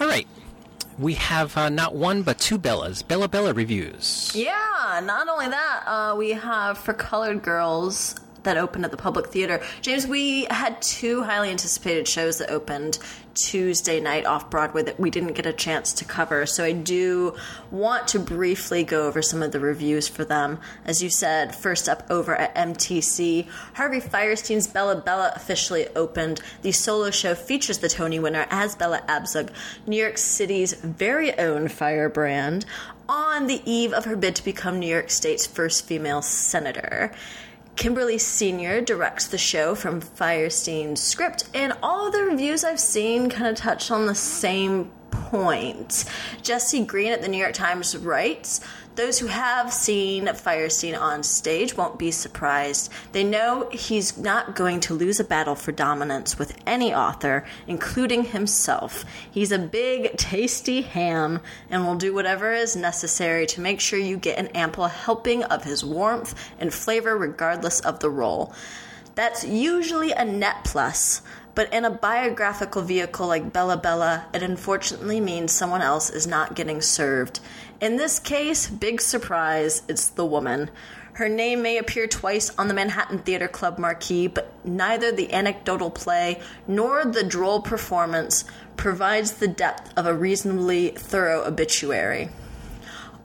All 0.00 0.06
right. 0.06 0.26
we 0.98 1.14
have 1.14 1.56
uh, 1.56 1.68
not 1.70 1.94
one 1.94 2.22
but 2.22 2.38
two 2.38 2.58
Bellas, 2.58 3.06
Bella 3.06 3.26
Bella 3.28 3.52
reviews. 3.54 4.32
Yeah, 4.34 5.00
not 5.02 5.28
only 5.28 5.48
that, 5.48 5.82
uh, 5.86 6.14
we 6.16 6.30
have 6.30 6.76
for 6.78 6.92
colored 6.92 7.42
girls 7.42 8.14
that 8.44 8.56
opened 8.56 8.84
at 8.84 8.90
the 8.90 8.96
Public 8.96 9.28
Theater. 9.28 9.60
James, 9.82 10.06
we 10.06 10.44
had 10.50 10.80
two 10.80 11.22
highly 11.22 11.50
anticipated 11.50 12.06
shows 12.06 12.38
that 12.38 12.50
opened 12.50 12.98
Tuesday 13.34 14.00
night 14.00 14.26
off 14.26 14.48
Broadway 14.50 14.82
that 14.84 14.98
we 14.98 15.10
didn't 15.10 15.32
get 15.32 15.46
a 15.46 15.52
chance 15.52 15.92
to 15.94 16.04
cover. 16.04 16.46
So 16.46 16.64
I 16.64 16.72
do 16.72 17.34
want 17.70 18.08
to 18.08 18.18
briefly 18.18 18.84
go 18.84 19.06
over 19.06 19.22
some 19.22 19.42
of 19.42 19.52
the 19.52 19.60
reviews 19.60 20.08
for 20.08 20.24
them. 20.24 20.60
As 20.84 21.02
you 21.02 21.10
said, 21.10 21.54
first 21.54 21.88
up 21.88 22.04
over 22.08 22.34
at 22.36 22.54
MTC, 22.54 23.48
Harvey 23.74 24.00
Fierstein's 24.00 24.68
Bella 24.68 24.96
Bella 24.96 25.32
officially 25.34 25.88
opened. 25.96 26.40
The 26.62 26.72
solo 26.72 27.10
show 27.10 27.34
features 27.34 27.78
the 27.78 27.88
Tony 27.88 28.18
winner 28.18 28.46
as 28.50 28.76
Bella 28.76 29.02
Abzug, 29.08 29.50
New 29.86 29.96
York 29.96 30.18
City's 30.18 30.74
very 30.74 31.36
own 31.38 31.68
firebrand, 31.68 32.64
on 33.08 33.46
the 33.46 33.60
eve 33.70 33.92
of 33.92 34.06
her 34.06 34.16
bid 34.16 34.34
to 34.36 34.44
become 34.44 34.78
New 34.78 34.86
York 34.86 35.10
State's 35.10 35.46
first 35.46 35.86
female 35.86 36.22
senator. 36.22 37.12
Kimberly 37.76 38.18
Senior 38.18 38.80
directs 38.80 39.26
the 39.26 39.38
show 39.38 39.74
from 39.74 40.00
Fierstein's 40.00 41.02
script, 41.02 41.44
and 41.52 41.72
all 41.82 42.06
of 42.06 42.12
the 42.12 42.22
reviews 42.22 42.64
I've 42.64 42.80
seen 42.80 43.28
kind 43.28 43.46
of 43.46 43.56
touch 43.56 43.90
on 43.90 44.06
the 44.06 44.14
same 44.14 44.90
point. 45.10 46.04
Jesse 46.42 46.84
Green 46.84 47.12
at 47.12 47.20
the 47.20 47.28
New 47.28 47.38
York 47.38 47.54
Times 47.54 47.96
writes 47.96 48.60
those 48.96 49.18
who 49.18 49.26
have 49.26 49.72
seen 49.72 50.26
Fierstein 50.26 50.98
on 50.98 51.22
stage 51.22 51.76
won't 51.76 51.98
be 51.98 52.10
surprised. 52.10 52.92
They 53.12 53.24
know 53.24 53.68
he's 53.72 54.16
not 54.16 54.54
going 54.54 54.80
to 54.80 54.94
lose 54.94 55.18
a 55.18 55.24
battle 55.24 55.54
for 55.54 55.72
dominance 55.72 56.38
with 56.38 56.56
any 56.66 56.94
author, 56.94 57.44
including 57.66 58.24
himself. 58.24 59.04
He's 59.30 59.50
a 59.50 59.58
big, 59.58 60.16
tasty 60.16 60.82
ham 60.82 61.40
and 61.70 61.84
will 61.84 61.96
do 61.96 62.14
whatever 62.14 62.52
is 62.52 62.76
necessary 62.76 63.46
to 63.46 63.60
make 63.60 63.80
sure 63.80 63.98
you 63.98 64.16
get 64.16 64.38
an 64.38 64.48
ample 64.48 64.86
helping 64.86 65.42
of 65.44 65.64
his 65.64 65.84
warmth 65.84 66.34
and 66.58 66.72
flavor, 66.72 67.16
regardless 67.16 67.80
of 67.80 68.00
the 68.00 68.10
role. 68.10 68.54
That's 69.16 69.44
usually 69.44 70.12
a 70.12 70.24
net 70.24 70.64
plus, 70.64 71.22
but 71.54 71.72
in 71.72 71.84
a 71.84 71.90
biographical 71.90 72.82
vehicle 72.82 73.28
like 73.28 73.52
Bella 73.52 73.76
Bella, 73.76 74.26
it 74.34 74.42
unfortunately 74.42 75.20
means 75.20 75.52
someone 75.52 75.82
else 75.82 76.10
is 76.10 76.26
not 76.26 76.56
getting 76.56 76.80
served. 76.80 77.38
In 77.80 77.96
this 77.96 78.18
case, 78.18 78.68
big 78.68 79.00
surprise, 79.00 79.82
it's 79.88 80.08
the 80.08 80.24
woman. 80.24 80.70
Her 81.14 81.28
name 81.28 81.62
may 81.62 81.78
appear 81.78 82.06
twice 82.06 82.50
on 82.56 82.68
the 82.68 82.74
Manhattan 82.74 83.18
Theater 83.18 83.48
Club 83.48 83.78
marquee, 83.78 84.26
but 84.26 84.52
neither 84.64 85.12
the 85.12 85.32
anecdotal 85.32 85.90
play 85.90 86.40
nor 86.66 87.04
the 87.04 87.24
droll 87.24 87.60
performance 87.60 88.44
provides 88.76 89.32
the 89.32 89.48
depth 89.48 89.92
of 89.96 90.06
a 90.06 90.14
reasonably 90.14 90.90
thorough 90.90 91.44
obituary. 91.44 92.30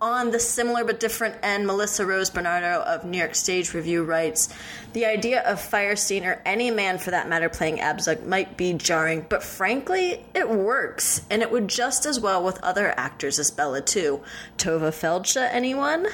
On 0.02 0.32
the 0.32 0.40
similar 0.40 0.86
but 0.86 1.02
different 1.02 1.36
end, 1.44 1.68
Melissa 1.68 2.06
Rose 2.06 2.30
Bernardo 2.30 2.82
of 2.84 3.04
New 3.04 3.18
York 3.18 3.36
Stage 3.36 3.74
Review 3.74 4.06
writes 4.06 4.48
The 4.94 5.06
idea 5.06 5.42
of 5.42 5.60
Fierstein, 5.60 6.26
or 6.26 6.42
any 6.46 6.72
man 6.72 7.00
for 7.00 7.12
that 7.12 7.28
matter, 7.28 7.50
playing 7.50 7.80
Abzug 7.80 8.26
might 8.26 8.56
be 8.56 8.72
jarring, 8.72 9.26
but 9.28 9.44
frankly, 9.44 10.24
it 10.34 10.50
works, 10.50 11.24
and 11.30 11.42
it 11.42 11.52
would 11.52 11.68
just 11.68 12.06
as 12.06 12.18
well 12.18 12.42
with 12.42 12.64
other 12.64 12.94
actors 12.98 13.40
as 13.40 13.52
Bella, 13.52 13.82
too. 13.82 14.22
Tovah 14.58 14.94
Feldshuh, 14.94 15.50
anyone? 15.52 16.08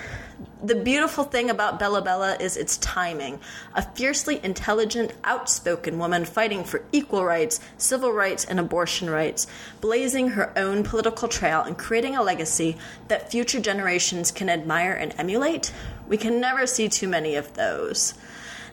The 0.64 0.76
beautiful 0.76 1.24
thing 1.24 1.50
about 1.50 1.80
Bella 1.80 2.02
Bella 2.02 2.38
is 2.40 2.58
its 2.58 2.78
timing. 2.78 3.40
A 3.76 3.82
fiercely 3.82 4.44
intelligent, 4.44 5.14
outspoken 5.24 6.00
woman 6.00 6.26
fighting 6.26 6.64
for 6.64 6.84
equal 6.92 7.24
rights, 7.24 7.60
civil 7.78 8.12
rights, 8.12 8.46
and 8.46 8.60
abortion 8.60 9.10
rights, 9.10 9.46
blazing 9.80 10.30
her 10.30 10.52
own 10.58 10.84
political 10.84 11.28
trail 11.28 11.62
and 11.62 11.78
creating 11.78 12.16
a 12.16 12.24
legacy 12.24 12.78
that 13.08 13.32
future 13.32 13.60
generations 13.60 14.32
can 14.32 14.50
admire 14.50 14.94
and 14.94 15.14
emulate. 15.18 15.72
We 16.08 16.18
can 16.18 16.40
never 16.40 16.66
see 16.66 16.90
too 16.90 17.08
many 17.08 17.36
of 17.36 17.54
those. 17.54 18.16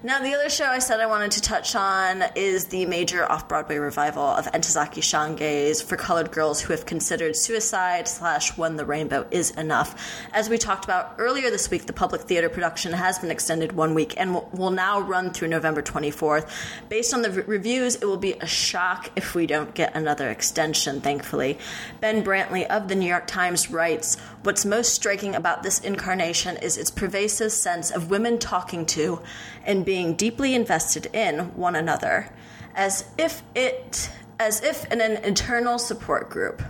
Now, 0.05 0.19
the 0.19 0.35
other 0.35 0.51
show 0.51 0.65
I 0.65 0.81
said 0.81 0.99
I 0.99 1.07
wanted 1.07 1.31
to 1.33 1.41
touch 1.41 1.77
on 1.77 2.25
is 2.35 2.65
the 2.65 2.87
major 2.87 3.31
off 3.31 3.47
Broadway 3.47 3.77
revival 3.77 4.25
of 4.25 4.47
Ntozake 4.47 5.01
Shange's 5.01 5.81
For 5.81 5.97
Colored 5.97 6.33
Girls 6.33 6.61
Who 6.61 6.73
Have 6.73 6.87
Considered 6.87 7.37
Suicide 7.37 8.09
slash 8.09 8.59
When 8.59 8.75
the 8.75 8.85
Rainbow 8.85 9.29
Is 9.31 9.53
Enough. 9.53 9.95
As 10.33 10.49
we 10.49 10.59
talked 10.59 10.85
about 10.85 11.15
earlier 11.19 11.51
this 11.51 11.71
week, 11.71 11.87
the 11.87 11.93
public 11.93 12.23
theater 12.23 12.49
production 12.49 12.93
has 12.93 13.21
been 13.21 13.31
extended 13.31 13.75
one 13.75 13.95
week 13.95 14.15
and 14.19 14.35
will, 14.53 14.73
now 14.73 14.99
run 14.99 15.33
through 15.33 15.47
November 15.47 15.83
24th. 15.83 16.51
Based 16.89 17.15
on 17.15 17.23
the 17.23 17.31
reviews, 17.31 17.95
it 17.95 18.05
will 18.05 18.17
be 18.17 18.33
a 18.33 18.47
shock 18.47 19.09
if 19.15 19.37
we 19.37 19.47
don't 19.47 19.73
get 19.73 19.95
another 19.95 20.31
extension, 20.31 21.01
thankfully. 21.01 21.61
Ben 22.01 22.25
Brantley 22.25 22.67
of 22.67 22.89
the 22.89 22.97
New 22.97 23.07
York 23.07 23.29
Times 23.29 23.71
writes 23.71 24.19
What's 24.43 24.65
most 24.65 24.95
striking 24.95 25.37
about 25.37 25.63
this 25.63 25.79
incarnation 25.79 26.57
is 26.57 26.77
its 26.77 26.91
pervasive 26.91 27.53
sense 27.53 27.93
of 27.93 28.11
women 28.11 28.41
talking 28.41 28.85
to 28.87 29.21
and 29.65 29.85
being 29.85 29.92
deeply 29.93 30.55
invested 30.55 31.07
in 31.13 31.55
one 31.55 31.77
another, 31.77 32.31
as 32.75 33.05
if 33.19 33.43
it 33.55 34.11
as 34.41 34.63
if 34.63 34.91
in 34.91 35.01
an 35.01 35.23
internal 35.23 35.79
support 35.79 36.31
group. 36.31 36.63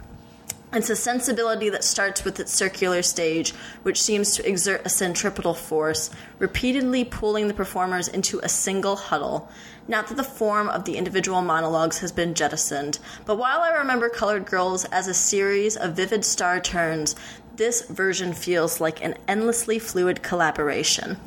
It's 0.74 0.90
a 0.90 0.96
sensibility 0.96 1.68
that 1.68 1.84
starts 1.84 2.24
with 2.24 2.40
its 2.40 2.52
circular 2.52 3.02
stage, 3.02 3.52
which 3.82 4.02
seems 4.02 4.34
to 4.34 4.48
exert 4.48 4.82
a 4.84 4.88
centripetal 4.88 5.54
force, 5.54 6.10
repeatedly 6.38 7.04
pulling 7.04 7.48
the 7.48 7.54
performers 7.54 8.08
into 8.08 8.40
a 8.40 8.48
single 8.48 8.96
huddle. 8.96 9.50
Not 9.86 10.08
that 10.08 10.16
the 10.16 10.24
form 10.24 10.68
of 10.68 10.84
the 10.84 10.96
individual 10.96 11.42
monologues 11.42 11.98
has 11.98 12.10
been 12.10 12.34
jettisoned, 12.34 12.98
but 13.26 13.36
while 13.36 13.60
I 13.60 13.70
remember 13.70 14.08
Colored 14.08 14.46
Girls 14.46 14.84
as 14.86 15.08
a 15.08 15.14
series 15.14 15.76
of 15.76 15.94
vivid 15.94 16.24
star 16.24 16.58
turns, 16.58 17.14
this 17.56 17.82
version 17.82 18.32
feels 18.32 18.80
like 18.80 19.04
an 19.04 19.14
endlessly 19.28 19.78
fluid 19.78 20.22
collaboration. 20.22 21.18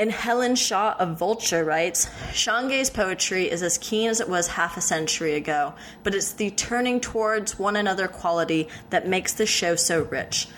And 0.00 0.10
Helen 0.10 0.54
Shaw 0.54 0.96
of 0.98 1.18
Vulture 1.18 1.62
writes 1.62 2.08
Shange's 2.32 2.88
poetry 2.88 3.50
is 3.50 3.62
as 3.62 3.76
keen 3.76 4.08
as 4.08 4.18
it 4.18 4.30
was 4.30 4.46
half 4.46 4.78
a 4.78 4.80
century 4.80 5.34
ago, 5.34 5.74
but 6.04 6.14
it's 6.14 6.32
the 6.32 6.50
turning 6.52 7.00
towards 7.00 7.58
one 7.58 7.76
another 7.76 8.08
quality 8.08 8.70
that 8.88 9.06
makes 9.06 9.34
the 9.34 9.44
show 9.44 9.76
so 9.76 10.04
rich. 10.04 10.48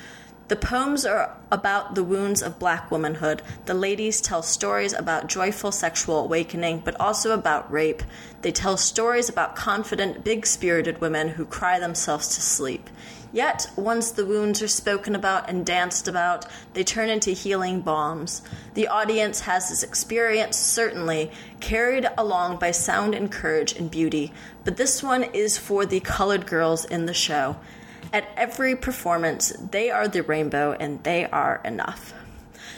The 0.53 0.57
poems 0.57 1.07
are 1.07 1.35
about 1.51 1.95
the 1.95 2.05
wounds 2.05 2.43
of 2.43 2.59
black 2.59 2.91
womanhood. 2.91 3.41
The 3.65 3.73
ladies 3.73 4.21
tell 4.21 4.43
stories 4.43 4.93
about 4.93 5.27
joyful 5.27 5.73
sexual 5.73 6.19
awakening, 6.19 6.83
but 6.85 6.95
also 7.01 7.31
about 7.31 7.73
rape. 7.73 8.03
They 8.43 8.53
tell 8.53 8.77
stories 8.77 9.31
about 9.31 9.57
confident, 9.57 10.25
big 10.25 10.45
spirited 10.45 11.01
women 11.01 11.29
who 11.29 11.47
cry 11.47 11.79
themselves 11.79 12.35
to 12.35 12.43
sleep. 12.43 12.91
Yet, 13.33 13.71
once 13.77 14.11
the 14.11 14.27
wounds 14.27 14.61
are 14.61 14.69
spoken 14.69 15.15
about 15.15 15.49
and 15.49 15.65
danced 15.65 16.07
about, 16.07 16.45
they 16.75 16.85
turn 16.85 17.09
into 17.09 17.31
healing 17.31 17.81
balms. 17.81 18.43
The 18.75 18.89
audience 18.89 19.41
has 19.41 19.71
this 19.71 19.83
experience, 19.83 20.59
certainly, 20.59 21.31
carried 21.61 22.07
along 22.19 22.59
by 22.59 22.73
sound 22.73 23.15
and 23.15 23.33
courage 23.33 23.75
and 23.75 23.91
beauty, 23.91 24.35
but 24.65 24.77
this 24.77 25.03
one 25.03 25.23
is 25.23 25.57
for 25.57 25.87
the 25.87 26.01
colored 26.01 26.47
girls 26.47 26.85
in 26.85 27.07
the 27.07 27.15
show. 27.15 27.57
At 28.13 28.29
every 28.37 28.77
performance, 28.77 29.53
they 29.71 29.91
are 29.91 30.07
the 30.07 30.23
rainbow 30.23 30.77
and 30.79 31.03
they 31.03 31.25
are 31.27 31.61
enough. 31.65 32.13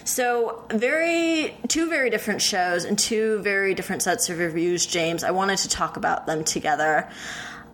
So, 0.04 0.64
very 0.70 1.56
two 1.66 1.88
very 1.88 2.10
different 2.10 2.42
shows 2.42 2.84
and 2.84 2.98
two 2.98 3.40
very 3.40 3.74
different 3.74 4.02
sets 4.02 4.28
of 4.28 4.38
reviews, 4.38 4.84
James. 4.84 5.24
I 5.24 5.30
wanted 5.30 5.58
to 5.58 5.68
talk 5.68 5.96
about 5.96 6.26
them 6.26 6.44
together. 6.44 7.08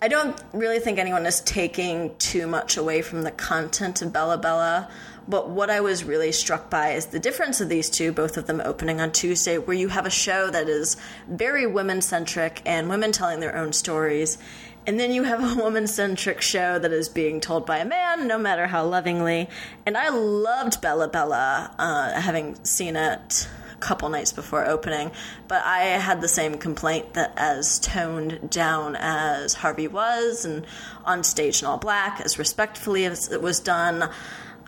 I 0.01 0.09
don't 0.09 0.41
really 0.55 0.79
think 0.79 0.99
anyone 0.99 1.27
is 1.27 1.41
taking 1.41 2.17
too 2.17 2.47
much 2.47 2.79
away 2.79 3.03
from 3.03 3.23
the 3.23 3.31
content 3.31 4.01
of 4.01 4.13
Bella 4.13 4.39
Bella, 4.39 4.89
but 5.29 5.51
what 5.51 5.69
I 5.69 5.81
was 5.81 6.05
really 6.05 6.33
struck 6.33 6.71
by 6.71 6.93
is 6.93 7.07
the 7.07 7.21
difference 7.21 7.61
of 7.61 7.69
these 7.69 7.91
two, 7.91 8.11
both 8.11 8.37
of 8.37 8.47
them 8.47 8.63
opening 8.65 9.01
on 9.01 9.13
Tuesday, 9.13 9.59
where 9.59 9.77
you 9.77 9.89
have 9.89 10.07
a 10.07 10.11
show 10.11 10.49
that 10.51 10.69
is 10.69 10.97
very 11.29 11.67
women 11.67 12.01
centric 12.01 12.63
and 12.65 12.89
women 12.89 13.13
telling 13.13 13.41
their 13.41 13.57
own 13.57 13.73
stories. 13.73 14.39
And 14.87 14.99
then 14.99 15.13
you 15.13 15.25
have 15.25 15.59
a 15.59 15.63
woman 15.63 15.87
centric 15.87 16.41
show 16.41 16.79
that 16.79 16.93
is 16.93 17.09
being 17.09 17.41
told 17.41 17.67
by 17.67 17.79
a 17.79 17.85
man, 17.85 18.27
no 18.27 18.39
matter 18.39 18.67
how 18.67 18.87
lovingly. 18.87 19.49
And 19.85 19.97
I 19.97 20.09
loved 20.09 20.81
Bella 20.81 21.09
Bella, 21.09 21.75
uh, 21.79 22.21
having 22.21 22.57
seen 22.65 22.97
it 22.97 23.49
a 23.73 23.77
couple 23.77 24.09
nights 24.09 24.33
before 24.33 24.67
opening, 24.67 25.11
but 25.49 25.65
I 25.65 25.81
had 25.81 26.21
the 26.21 26.29
same 26.29 26.57
complaint 26.57 27.15
that 27.15 27.33
as 27.37 27.79
toned 27.79 28.51
down 28.51 28.97
as 28.97 29.55
Harvey 29.55 29.89
was 29.89 30.45
and 30.45 30.67
on 31.05 31.25
stage 31.25 31.63
in 31.63 31.69
all 31.69 31.79
black, 31.79 32.21
as 32.21 32.39
respectfully 32.39 33.05
as 33.05 33.31
it 33.31 33.43
was 33.43 33.61
done, 33.61 34.11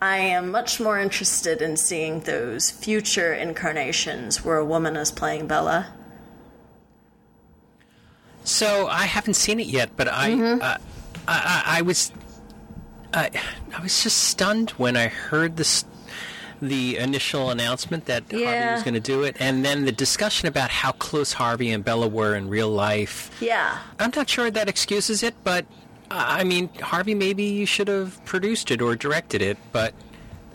I 0.00 0.16
am 0.16 0.50
much 0.50 0.81
more 0.81 0.99
interested 0.99 1.62
in 1.62 1.76
seeing 1.76 2.21
those 2.21 2.71
future 2.71 3.33
incarnations 3.33 4.45
where 4.45 4.57
a 4.57 4.64
woman 4.64 4.97
is 4.97 5.12
playing 5.12 5.47
Bella. 5.47 5.95
So 8.44 8.87
I 8.88 9.04
haven't 9.04 9.34
seen 9.34 9.61
it 9.61 9.66
yet, 9.68 9.90
but 9.96 10.08
I 10.08 10.30
Mm-hmm. 10.30 10.62
uh, 10.62 10.76
I, 11.28 11.62
I, 11.66 11.78
I 11.78 11.82
was 11.82 12.11
I, 13.14 13.30
I 13.76 13.82
was 13.82 14.02
just 14.02 14.18
stunned 14.25 14.70
when 14.70 14.96
I 14.96 15.08
heard 15.08 15.56
this 15.56 15.84
the 16.61 16.96
initial 16.96 17.50
announcement 17.50 18.04
that 18.06 18.22
Harvey 18.30 18.44
was 18.72 18.82
going 18.84 18.94
to 18.94 19.00
do 19.00 19.25
it, 19.25 19.37
and 19.40 19.64
then 19.64 19.84
the 19.84 19.90
discussion 19.92 20.46
about 20.49 20.70
how 20.70 20.92
close 20.92 21.32
Harvey 21.32 21.70
and 21.70 21.84
Bella 21.84 22.06
were 22.06 22.37
in 22.37 22.49
real 22.49 22.70
life. 22.70 23.37
Yeah. 23.40 23.78
I'm 23.99 24.12
not 24.14 24.28
sure 24.30 24.49
that 24.50 24.68
excuses 24.68 25.25
it, 25.25 25.34
but 25.42 25.66
I 26.11 26.44
mean, 26.44 26.68
Harvey, 26.80 27.14
maybe 27.14 27.42
you 27.42 27.66
should 27.66 27.88
have 27.88 28.25
produced 28.26 28.70
it 28.70 28.80
or 28.80 28.94
directed 28.94 29.42
it, 29.42 29.58
but 29.72 29.92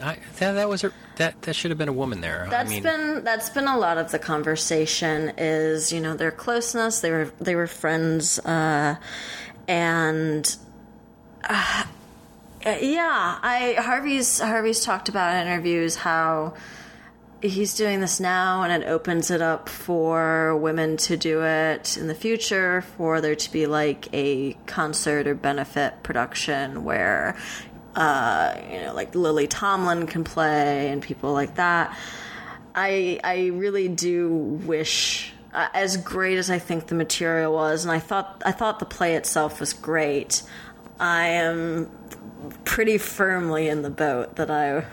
I, 0.01 0.17
that, 0.39 0.53
that 0.53 0.69
was 0.69 0.83
a 0.85 0.93
that 1.17 1.41
that 1.43 1.55
should 1.55 1.71
have 1.71 1.77
been 1.77 1.89
a 1.89 1.93
woman 1.93 2.21
there. 2.21 2.47
That's 2.49 2.69
I 2.69 2.73
mean, 2.73 2.83
been 2.83 3.23
that's 3.23 3.49
been 3.49 3.67
a 3.67 3.77
lot 3.77 3.97
of 3.97 4.11
the 4.11 4.19
conversation. 4.19 5.33
Is 5.37 5.91
you 5.91 5.99
know 5.99 6.15
their 6.15 6.31
closeness. 6.31 7.01
They 7.01 7.11
were 7.11 7.31
they 7.39 7.55
were 7.55 7.67
friends, 7.67 8.39
uh, 8.39 8.95
and 9.67 10.55
uh, 11.43 11.83
yeah, 12.65 13.39
I 13.41 13.75
Harvey's 13.79 14.39
Harvey's 14.39 14.83
talked 14.83 15.09
about 15.09 15.35
in 15.35 15.47
interviews 15.47 15.95
how 15.95 16.53
he's 17.41 17.75
doing 17.75 17.99
this 17.99 18.19
now 18.19 18.63
and 18.63 18.83
it 18.83 18.87
opens 18.87 19.29
it 19.29 19.41
up 19.43 19.69
for 19.69 20.57
women 20.57 20.97
to 20.97 21.15
do 21.15 21.43
it 21.43 21.95
in 21.95 22.07
the 22.07 22.15
future 22.15 22.81
for 22.81 23.21
there 23.21 23.35
to 23.35 23.51
be 23.51 23.67
like 23.67 24.07
a 24.11 24.53
concert 24.65 25.27
or 25.27 25.35
benefit 25.35 26.01
production 26.01 26.83
where 26.83 27.37
uh, 27.97 28.55
you 28.71 28.79
know 28.79 28.93
like 28.93 29.13
lily 29.15 29.47
tomlin 29.47 30.05
can 30.05 30.23
play 30.23 30.89
and 30.89 31.01
people 31.01 31.33
like 31.33 31.55
that 31.55 31.97
i 32.75 33.19
i 33.23 33.47
really 33.47 33.87
do 33.87 34.29
wish 34.29 35.33
uh, 35.53 35.67
as 35.73 35.97
great 35.97 36.37
as 36.37 36.49
i 36.51 36.59
think 36.59 36.87
the 36.87 36.95
material 36.95 37.51
was 37.53 37.83
and 37.83 37.91
i 37.91 37.99
thought 37.99 38.41
i 38.45 38.51
thought 38.51 38.79
the 38.79 38.85
play 38.85 39.15
itself 39.15 39.59
was 39.59 39.73
great 39.73 40.43
i 40.99 41.25
am 41.25 41.89
pretty 42.65 42.97
firmly 42.97 43.67
in 43.67 43.81
the 43.81 43.89
boat 43.89 44.35
that 44.35 44.51
I 44.51 44.85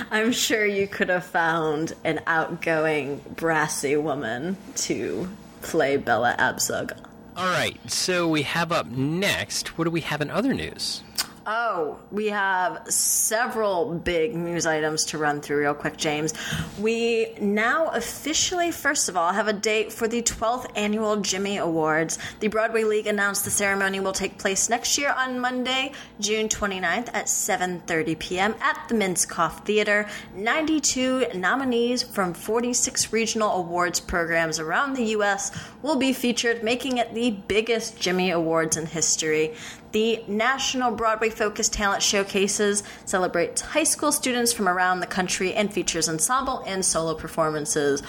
I'm 0.10 0.32
sure 0.32 0.64
you 0.64 0.86
could 0.86 1.08
have 1.08 1.24
found 1.24 1.92
an 2.04 2.20
outgoing 2.26 3.20
brassy 3.34 3.96
woman 3.96 4.56
to 4.76 5.28
play 5.60 5.96
Bella 5.96 6.36
Abzug. 6.38 6.96
All 7.36 7.50
right, 7.50 7.78
so 7.90 8.28
we 8.28 8.42
have 8.42 8.72
up 8.72 8.86
next. 8.86 9.76
What 9.78 9.84
do 9.84 9.90
we 9.90 10.02
have 10.02 10.20
in 10.20 10.30
other 10.30 10.52
news? 10.54 11.02
Oh, 11.44 11.98
we 12.12 12.28
have 12.28 12.86
several 12.88 13.94
big 13.94 14.36
news 14.36 14.64
items 14.64 15.06
to 15.06 15.18
run 15.18 15.40
through 15.40 15.58
real 15.58 15.74
quick, 15.74 15.96
James. 15.96 16.32
We 16.78 17.34
now 17.40 17.88
officially, 17.88 18.70
first 18.70 19.08
of 19.08 19.16
all, 19.16 19.32
have 19.32 19.48
a 19.48 19.52
date 19.52 19.92
for 19.92 20.06
the 20.06 20.22
12th 20.22 20.70
annual 20.76 21.16
Jimmy 21.16 21.56
Awards. 21.56 22.16
The 22.38 22.46
Broadway 22.46 22.84
League 22.84 23.08
announced 23.08 23.44
the 23.44 23.50
ceremony 23.50 23.98
will 23.98 24.12
take 24.12 24.38
place 24.38 24.68
next 24.68 24.96
year 24.96 25.12
on 25.18 25.40
Monday, 25.40 25.92
June 26.20 26.48
29th 26.48 27.08
at 27.12 27.26
7:30 27.26 28.18
p.m. 28.20 28.54
at 28.60 28.88
the 28.88 28.94
Minskoff 28.94 29.64
Theater. 29.64 30.08
92 30.36 31.26
nominees 31.34 32.04
from 32.04 32.34
46 32.34 33.12
regional 33.12 33.50
awards 33.50 33.98
programs 33.98 34.60
around 34.60 34.94
the 34.94 35.06
U.S. 35.16 35.50
will 35.82 35.96
be 35.96 36.12
featured, 36.12 36.62
making 36.62 36.98
it 36.98 37.14
the 37.14 37.32
biggest 37.48 37.98
Jimmy 37.98 38.30
Awards 38.30 38.76
in 38.76 38.86
history. 38.86 39.56
The 39.92 40.24
National 40.26 40.90
Broadway 40.90 41.28
Focus 41.28 41.68
Talent 41.68 42.02
Showcases 42.02 42.82
celebrates 43.04 43.60
high 43.60 43.84
school 43.84 44.10
students 44.10 44.50
from 44.50 44.66
around 44.66 45.00
the 45.00 45.06
country 45.06 45.52
and 45.52 45.70
features 45.70 46.08
ensemble 46.08 46.62
and 46.66 46.82
solo 46.82 47.14
performances. 47.14 48.02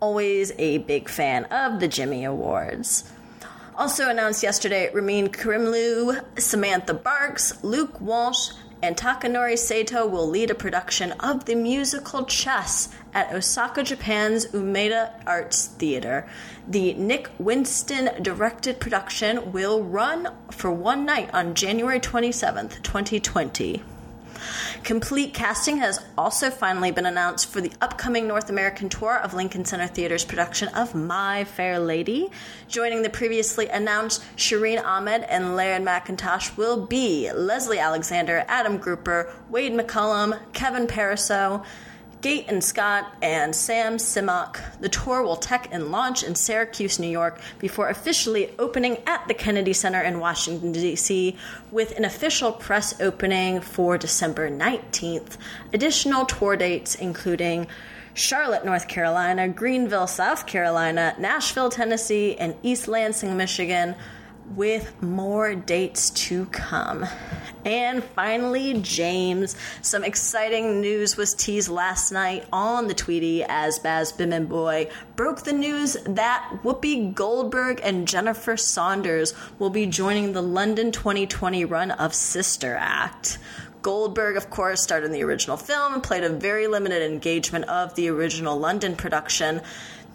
Always 0.00 0.52
a 0.58 0.78
big 0.78 1.10
fan 1.10 1.44
of 1.46 1.80
the 1.80 1.88
Jimmy 1.88 2.24
Awards. 2.24 3.12
Also 3.76 4.08
announced 4.08 4.42
yesterday, 4.42 4.90
Ramin 4.90 5.28
Karimloo, 5.28 6.24
Samantha 6.40 6.94
Barks, 6.94 7.62
Luke 7.62 8.00
Walsh, 8.00 8.52
and 8.82 8.96
Takanori 8.96 9.58
Sato 9.58 10.06
will 10.06 10.28
lead 10.28 10.50
a 10.50 10.54
production 10.54 11.12
of 11.12 11.44
the 11.46 11.54
musical 11.54 12.24
Chess 12.24 12.88
at 13.12 13.32
Osaka, 13.32 13.82
Japan's 13.82 14.46
Umeda 14.46 15.12
Arts 15.26 15.66
Theater. 15.66 16.28
The 16.66 16.94
Nick 16.94 17.30
Winston 17.38 18.22
directed 18.22 18.80
production 18.80 19.52
will 19.52 19.82
run 19.82 20.28
for 20.50 20.70
one 20.70 21.04
night 21.04 21.30
on 21.32 21.54
January 21.54 22.00
27th, 22.00 22.82
2020. 22.82 23.82
Complete 24.84 25.34
casting 25.34 25.78
has 25.78 26.04
also 26.16 26.50
finally 26.50 26.90
been 26.90 27.06
announced 27.06 27.48
for 27.48 27.60
the 27.60 27.72
upcoming 27.80 28.26
North 28.26 28.50
American 28.50 28.88
tour 28.88 29.18
of 29.18 29.34
Lincoln 29.34 29.64
Center 29.64 29.86
Theater's 29.86 30.24
production 30.24 30.68
of 30.68 30.94
My 30.94 31.44
Fair 31.44 31.78
Lady. 31.78 32.30
Joining 32.68 33.02
the 33.02 33.10
previously 33.10 33.68
announced 33.68 34.22
Shereen 34.36 34.82
Ahmed 34.84 35.22
and 35.22 35.56
Laird 35.56 35.82
Mackintosh 35.82 36.56
will 36.56 36.86
be 36.86 37.30
Leslie 37.32 37.78
Alexander, 37.78 38.44
Adam 38.48 38.78
Grupper, 38.78 39.30
Wade 39.50 39.72
McCollum, 39.72 40.38
Kevin 40.52 40.86
Pariseau, 40.86 41.64
Gate 42.20 42.46
and 42.48 42.62
Scott 42.64 43.12
and 43.22 43.54
Sam 43.54 43.96
Simahk. 43.96 44.80
The 44.80 44.88
tour 44.88 45.22
will 45.22 45.36
tech 45.36 45.68
and 45.70 45.92
launch 45.92 46.24
in 46.24 46.34
Syracuse, 46.34 46.98
New 46.98 47.08
York, 47.08 47.40
before 47.58 47.88
officially 47.88 48.52
opening 48.58 48.98
at 49.06 49.26
the 49.28 49.34
Kennedy 49.34 49.72
Center 49.72 50.02
in 50.02 50.18
Washington, 50.18 50.72
D.C., 50.72 51.36
with 51.70 51.96
an 51.96 52.04
official 52.04 52.50
press 52.50 53.00
opening 53.00 53.60
for 53.60 53.96
December 53.96 54.50
19th. 54.50 55.36
Additional 55.72 56.26
tour 56.26 56.56
dates 56.56 56.96
including 56.96 57.68
Charlotte, 58.14 58.64
North 58.64 58.88
Carolina, 58.88 59.46
Greenville, 59.48 60.08
South 60.08 60.44
Carolina, 60.46 61.14
Nashville, 61.20 61.70
Tennessee, 61.70 62.36
and 62.36 62.56
East 62.64 62.88
Lansing, 62.88 63.36
Michigan 63.36 63.94
with 64.54 65.02
more 65.02 65.54
dates 65.54 66.10
to 66.10 66.46
come. 66.46 67.06
And 67.64 68.02
finally, 68.02 68.80
James. 68.80 69.56
Some 69.82 70.04
exciting 70.04 70.80
news 70.80 71.16
was 71.16 71.34
teased 71.34 71.68
last 71.68 72.12
night 72.12 72.46
on 72.52 72.86
the 72.88 72.94
Tweety 72.94 73.44
as 73.44 73.78
Baz 73.78 74.12
Bamigboye 74.12 74.90
broke 75.16 75.42
the 75.42 75.52
news 75.52 75.96
that 76.06 76.60
Whoopi 76.62 77.14
Goldberg 77.14 77.80
and 77.82 78.08
Jennifer 78.08 78.56
Saunders 78.56 79.34
will 79.58 79.70
be 79.70 79.86
joining 79.86 80.32
the 80.32 80.42
London 80.42 80.92
2020 80.92 81.64
run 81.64 81.90
of 81.90 82.14
Sister 82.14 82.76
Act. 82.78 83.38
Goldberg, 83.82 84.36
of 84.36 84.50
course, 84.50 84.82
starred 84.82 85.04
in 85.04 85.12
the 85.12 85.22
original 85.22 85.56
film 85.56 85.94
and 85.94 86.02
played 86.02 86.24
a 86.24 86.28
very 86.28 86.66
limited 86.66 87.02
engagement 87.02 87.64
of 87.66 87.94
the 87.94 88.08
original 88.08 88.58
London 88.58 88.96
production. 88.96 89.60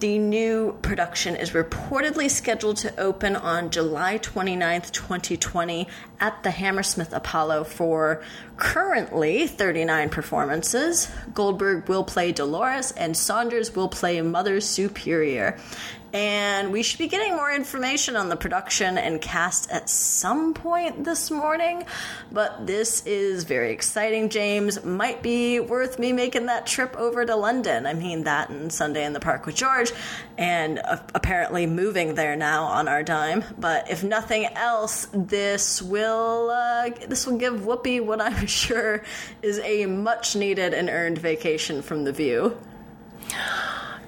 The 0.03 0.17
new 0.17 0.77
production 0.81 1.37
is 1.37 1.51
reportedly 1.51 2.29
scheduled 2.29 2.75
to 2.79 2.99
open 2.99 3.37
on 3.37 3.69
July 3.69 4.17
29th, 4.17 4.91
2020, 4.91 5.87
at 6.19 6.43
the 6.43 6.51
Hammersmith 6.51 7.13
Apollo 7.13 7.63
for 7.63 8.21
currently 8.57 9.47
39 9.47 10.09
performances. 10.09 11.09
Goldberg 11.33 11.87
will 11.87 12.03
play 12.03 12.33
Dolores, 12.33 12.91
and 12.91 13.15
Saunders 13.15 13.77
will 13.77 13.87
play 13.87 14.19
Mother 14.21 14.59
Superior. 14.59 15.57
And 16.13 16.71
we 16.71 16.83
should 16.83 16.99
be 16.99 17.07
getting 17.07 17.35
more 17.35 17.51
information 17.51 18.15
on 18.15 18.29
the 18.29 18.35
production 18.35 18.99
and 18.99 19.19
cast 19.19 19.71
at 19.71 19.89
some 19.89 20.53
point 20.53 21.03
this 21.03 21.31
morning. 21.31 21.85
But 22.31 22.67
this 22.67 23.03
is 23.07 23.45
very 23.45 23.71
exciting, 23.71 24.29
James. 24.29 24.85
Might 24.85 25.23
be 25.23 25.59
worth 25.59 25.97
me 25.97 26.13
making 26.13 26.45
that 26.45 26.67
trip 26.67 26.95
over 26.97 27.25
to 27.25 27.35
London. 27.35 27.87
I 27.87 27.95
mean, 27.95 28.25
that 28.25 28.51
and 28.51 28.71
Sunday 28.71 29.05
in 29.05 29.13
the 29.13 29.19
Park 29.19 29.47
with 29.47 29.55
George, 29.55 29.91
and 30.37 30.77
uh, 30.77 30.97
apparently 31.15 31.65
moving 31.65 32.13
there 32.13 32.35
now 32.35 32.65
on 32.65 32.87
our 32.87 33.01
dime. 33.01 33.43
But 33.57 33.89
if 33.89 34.03
nothing 34.03 34.45
else, 34.53 35.07
this 35.13 35.81
will 35.81 36.51
uh, 36.51 36.91
this 37.07 37.25
will 37.25 37.37
give 37.39 37.61
Whoopi 37.61 38.05
what 38.05 38.21
I'm 38.21 38.45
sure 38.45 39.01
is 39.41 39.59
a 39.59 39.87
much 39.87 40.35
needed 40.35 40.75
and 40.75 40.89
earned 40.89 41.17
vacation 41.17 41.81
from 41.81 42.03
the 42.03 42.13
view. 42.13 42.55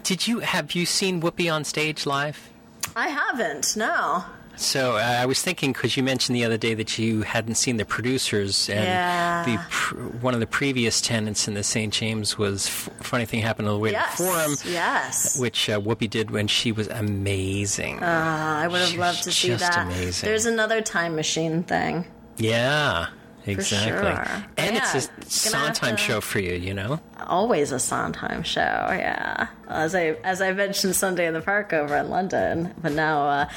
Did 0.06 0.28
you 0.28 0.40
have 0.40 0.74
you 0.74 0.86
seen 0.86 1.22
Whoopi 1.22 1.52
on 1.52 1.64
stage 1.66 2.06
live? 2.06 2.50
I 2.96 3.10
haven't. 3.10 3.76
No. 3.76 4.24
So 4.58 4.96
uh, 4.96 5.00
I 5.00 5.26
was 5.26 5.42
thinking 5.42 5.74
because 5.74 5.98
you 5.98 6.04
mentioned 6.04 6.34
the 6.38 6.46
other 6.46 6.56
day 6.58 6.74
that 6.76 6.98
you 6.98 7.24
hadn't 7.24 7.56
seen 7.56 7.76
the 7.76 7.84
producers, 7.84 8.70
and 8.70 8.86
Yeah. 8.86 9.44
the 9.44 9.58
pr- 9.70 9.96
one 10.22 10.34
of 10.34 10.40
the 10.40 10.48
previous 10.48 11.02
tenants 11.02 11.50
in 11.50 11.56
the 11.56 11.64
St. 11.64 11.92
James 11.92 12.38
was 12.38 12.68
F- 12.68 12.90
"Funny 13.02 13.26
Thing 13.26 13.42
Happened 13.42 13.68
on 13.68 13.74
the 13.74 13.80
Way 13.82 13.92
Yes. 13.92 14.16
to 14.16 14.24
the 14.24 14.30
Forum," 14.30 14.56
Yes. 14.66 15.38
which 15.38 15.70
uh, 15.70 15.82
Whoopi 15.82 16.10
did 16.10 16.32
when 16.32 16.48
she 16.48 16.72
was 16.72 16.88
amazing. 16.88 18.02
Uh, 18.02 18.06
I 18.64 18.68
would 18.70 18.80
have 18.80 18.94
loved 18.96 19.24
to 19.26 19.32
see 19.34 19.50
just 19.50 19.60
that. 19.74 19.88
amazing. 19.88 20.26
There's 20.30 20.46
another 20.46 20.80
time 20.82 21.16
machine 21.18 21.64
thing. 21.64 22.06
yeah, 22.38 23.08
exactly. 23.46 23.92
sure. 24.12 24.46
And 24.58 24.76
Yeah, 24.76 24.96
it's 24.96 25.08
a 25.08 25.30
Sondheim 25.30 25.96
to- 25.96 26.02
show 26.02 26.22
for 26.22 26.40
you, 26.40 26.54
you 26.54 26.74
know. 26.74 27.00
Always 27.28 27.72
a 27.72 27.80
Sondheim 27.80 28.44
show, 28.44 28.60
yeah. 28.62 29.48
As 29.68 29.96
I 29.96 30.16
as 30.24 30.42
I 30.42 30.52
mentioned 30.54 30.96
Sunday 30.96 31.26
in 31.28 31.34
the 31.34 31.42
Park 31.42 31.74
over 31.74 31.96
in 31.98 32.10
London, 32.10 32.74
but 32.82 32.92
now 32.92 33.28
uh, 33.28 33.50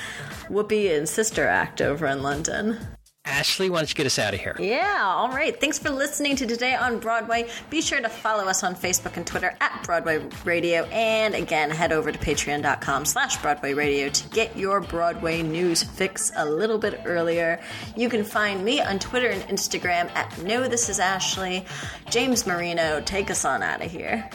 Whoopi 0.48 0.96
and 0.96 1.09
Sister 1.09 1.46
Act 1.46 1.81
over 1.83 2.07
in 2.07 2.22
London. 2.22 2.79
Ashley, 3.29 3.69
why 3.69 3.79
don't 3.81 3.91
you 3.91 3.95
get 3.95 4.07
us 4.07 4.19
out 4.19 4.33
of 4.33 4.41
here? 4.41 4.57
Yeah, 4.59 5.03
all 5.05 5.29
right. 5.29 5.59
Thanks 5.61 5.79
for 5.79 5.91
listening 5.91 6.35
to 6.37 6.47
Today 6.47 6.75
on 6.75 6.99
Broadway. 6.99 7.49
Be 7.69 7.83
sure 7.83 8.01
to 8.01 8.09
follow 8.09 8.45
us 8.45 8.64
on 8.64 8.75
Facebook 8.75 9.19
and 9.19 9.27
Twitter 9.27 9.55
at 9.61 9.83
Broadway 9.85 10.27
Radio. 10.45 10.85
And 10.85 11.35
again, 11.35 11.71
head 11.71 11.93
over 11.93 12.11
to 12.11 12.19
patreon.com 12.19 13.05
slash 13.05 13.37
Broadway 13.43 13.75
Radio 13.75 14.09
to 14.09 14.29
get 14.31 14.57
your 14.57 14.81
Broadway 14.81 15.43
news 15.43 15.83
fix 15.83 16.33
a 16.37 16.45
little 16.45 16.79
bit 16.79 17.03
earlier. 17.05 17.61
You 17.97 18.09
can 18.09 18.25
find 18.25 18.64
me 18.64 18.81
on 18.81 18.99
Twitter 18.99 19.29
and 19.29 19.43
Instagram 19.43 20.11
at 20.17 20.43
No 20.43 20.67
This 20.67 20.88
Is 20.88 20.99
Ashley. 20.99 21.67
James 22.11 22.47
Marino, 22.47 23.03
take 23.03 23.31
us 23.31 23.45
on 23.45 23.62
out 23.62 23.85
of 23.85 23.91
here. 23.91 24.29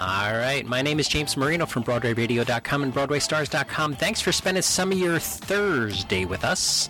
All 0.00 0.32
right. 0.36 0.64
My 0.64 0.80
name 0.80 1.00
is 1.00 1.08
James 1.08 1.36
Marino 1.36 1.66
from 1.66 1.82
BroadwayRadio.com 1.82 2.82
and 2.84 2.94
BroadwayStars.com. 2.94 3.96
Thanks 3.96 4.20
for 4.20 4.30
spending 4.30 4.62
some 4.62 4.92
of 4.92 4.98
your 4.98 5.18
Thursday 5.18 6.24
with 6.24 6.44
us. 6.44 6.88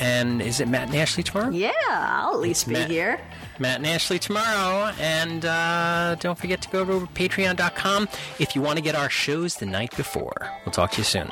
And 0.00 0.40
is 0.40 0.58
it 0.60 0.66
Matt 0.68 0.88
and 0.88 0.96
Ashley 0.96 1.22
tomorrow? 1.22 1.50
Yeah, 1.50 1.72
I'll 1.90 2.32
at 2.34 2.40
least 2.40 2.66
be 2.66 2.72
Matt- 2.74 2.90
here. 2.90 3.20
Matt 3.58 3.76
and 3.76 3.86
Ashley 3.86 4.18
tomorrow. 4.18 4.92
And 4.98 5.44
uh, 5.44 6.14
don't 6.20 6.38
forget 6.38 6.62
to 6.62 6.68
go 6.70 6.80
over 6.80 7.00
to 7.00 7.12
patreon.com 7.12 8.08
if 8.38 8.56
you 8.56 8.62
want 8.62 8.78
to 8.78 8.82
get 8.82 8.94
our 8.94 9.10
shows 9.10 9.56
the 9.56 9.66
night 9.66 9.94
before. 9.96 10.48
We'll 10.64 10.72
talk 10.72 10.92
to 10.92 10.98
you 10.98 11.04
soon. 11.04 11.30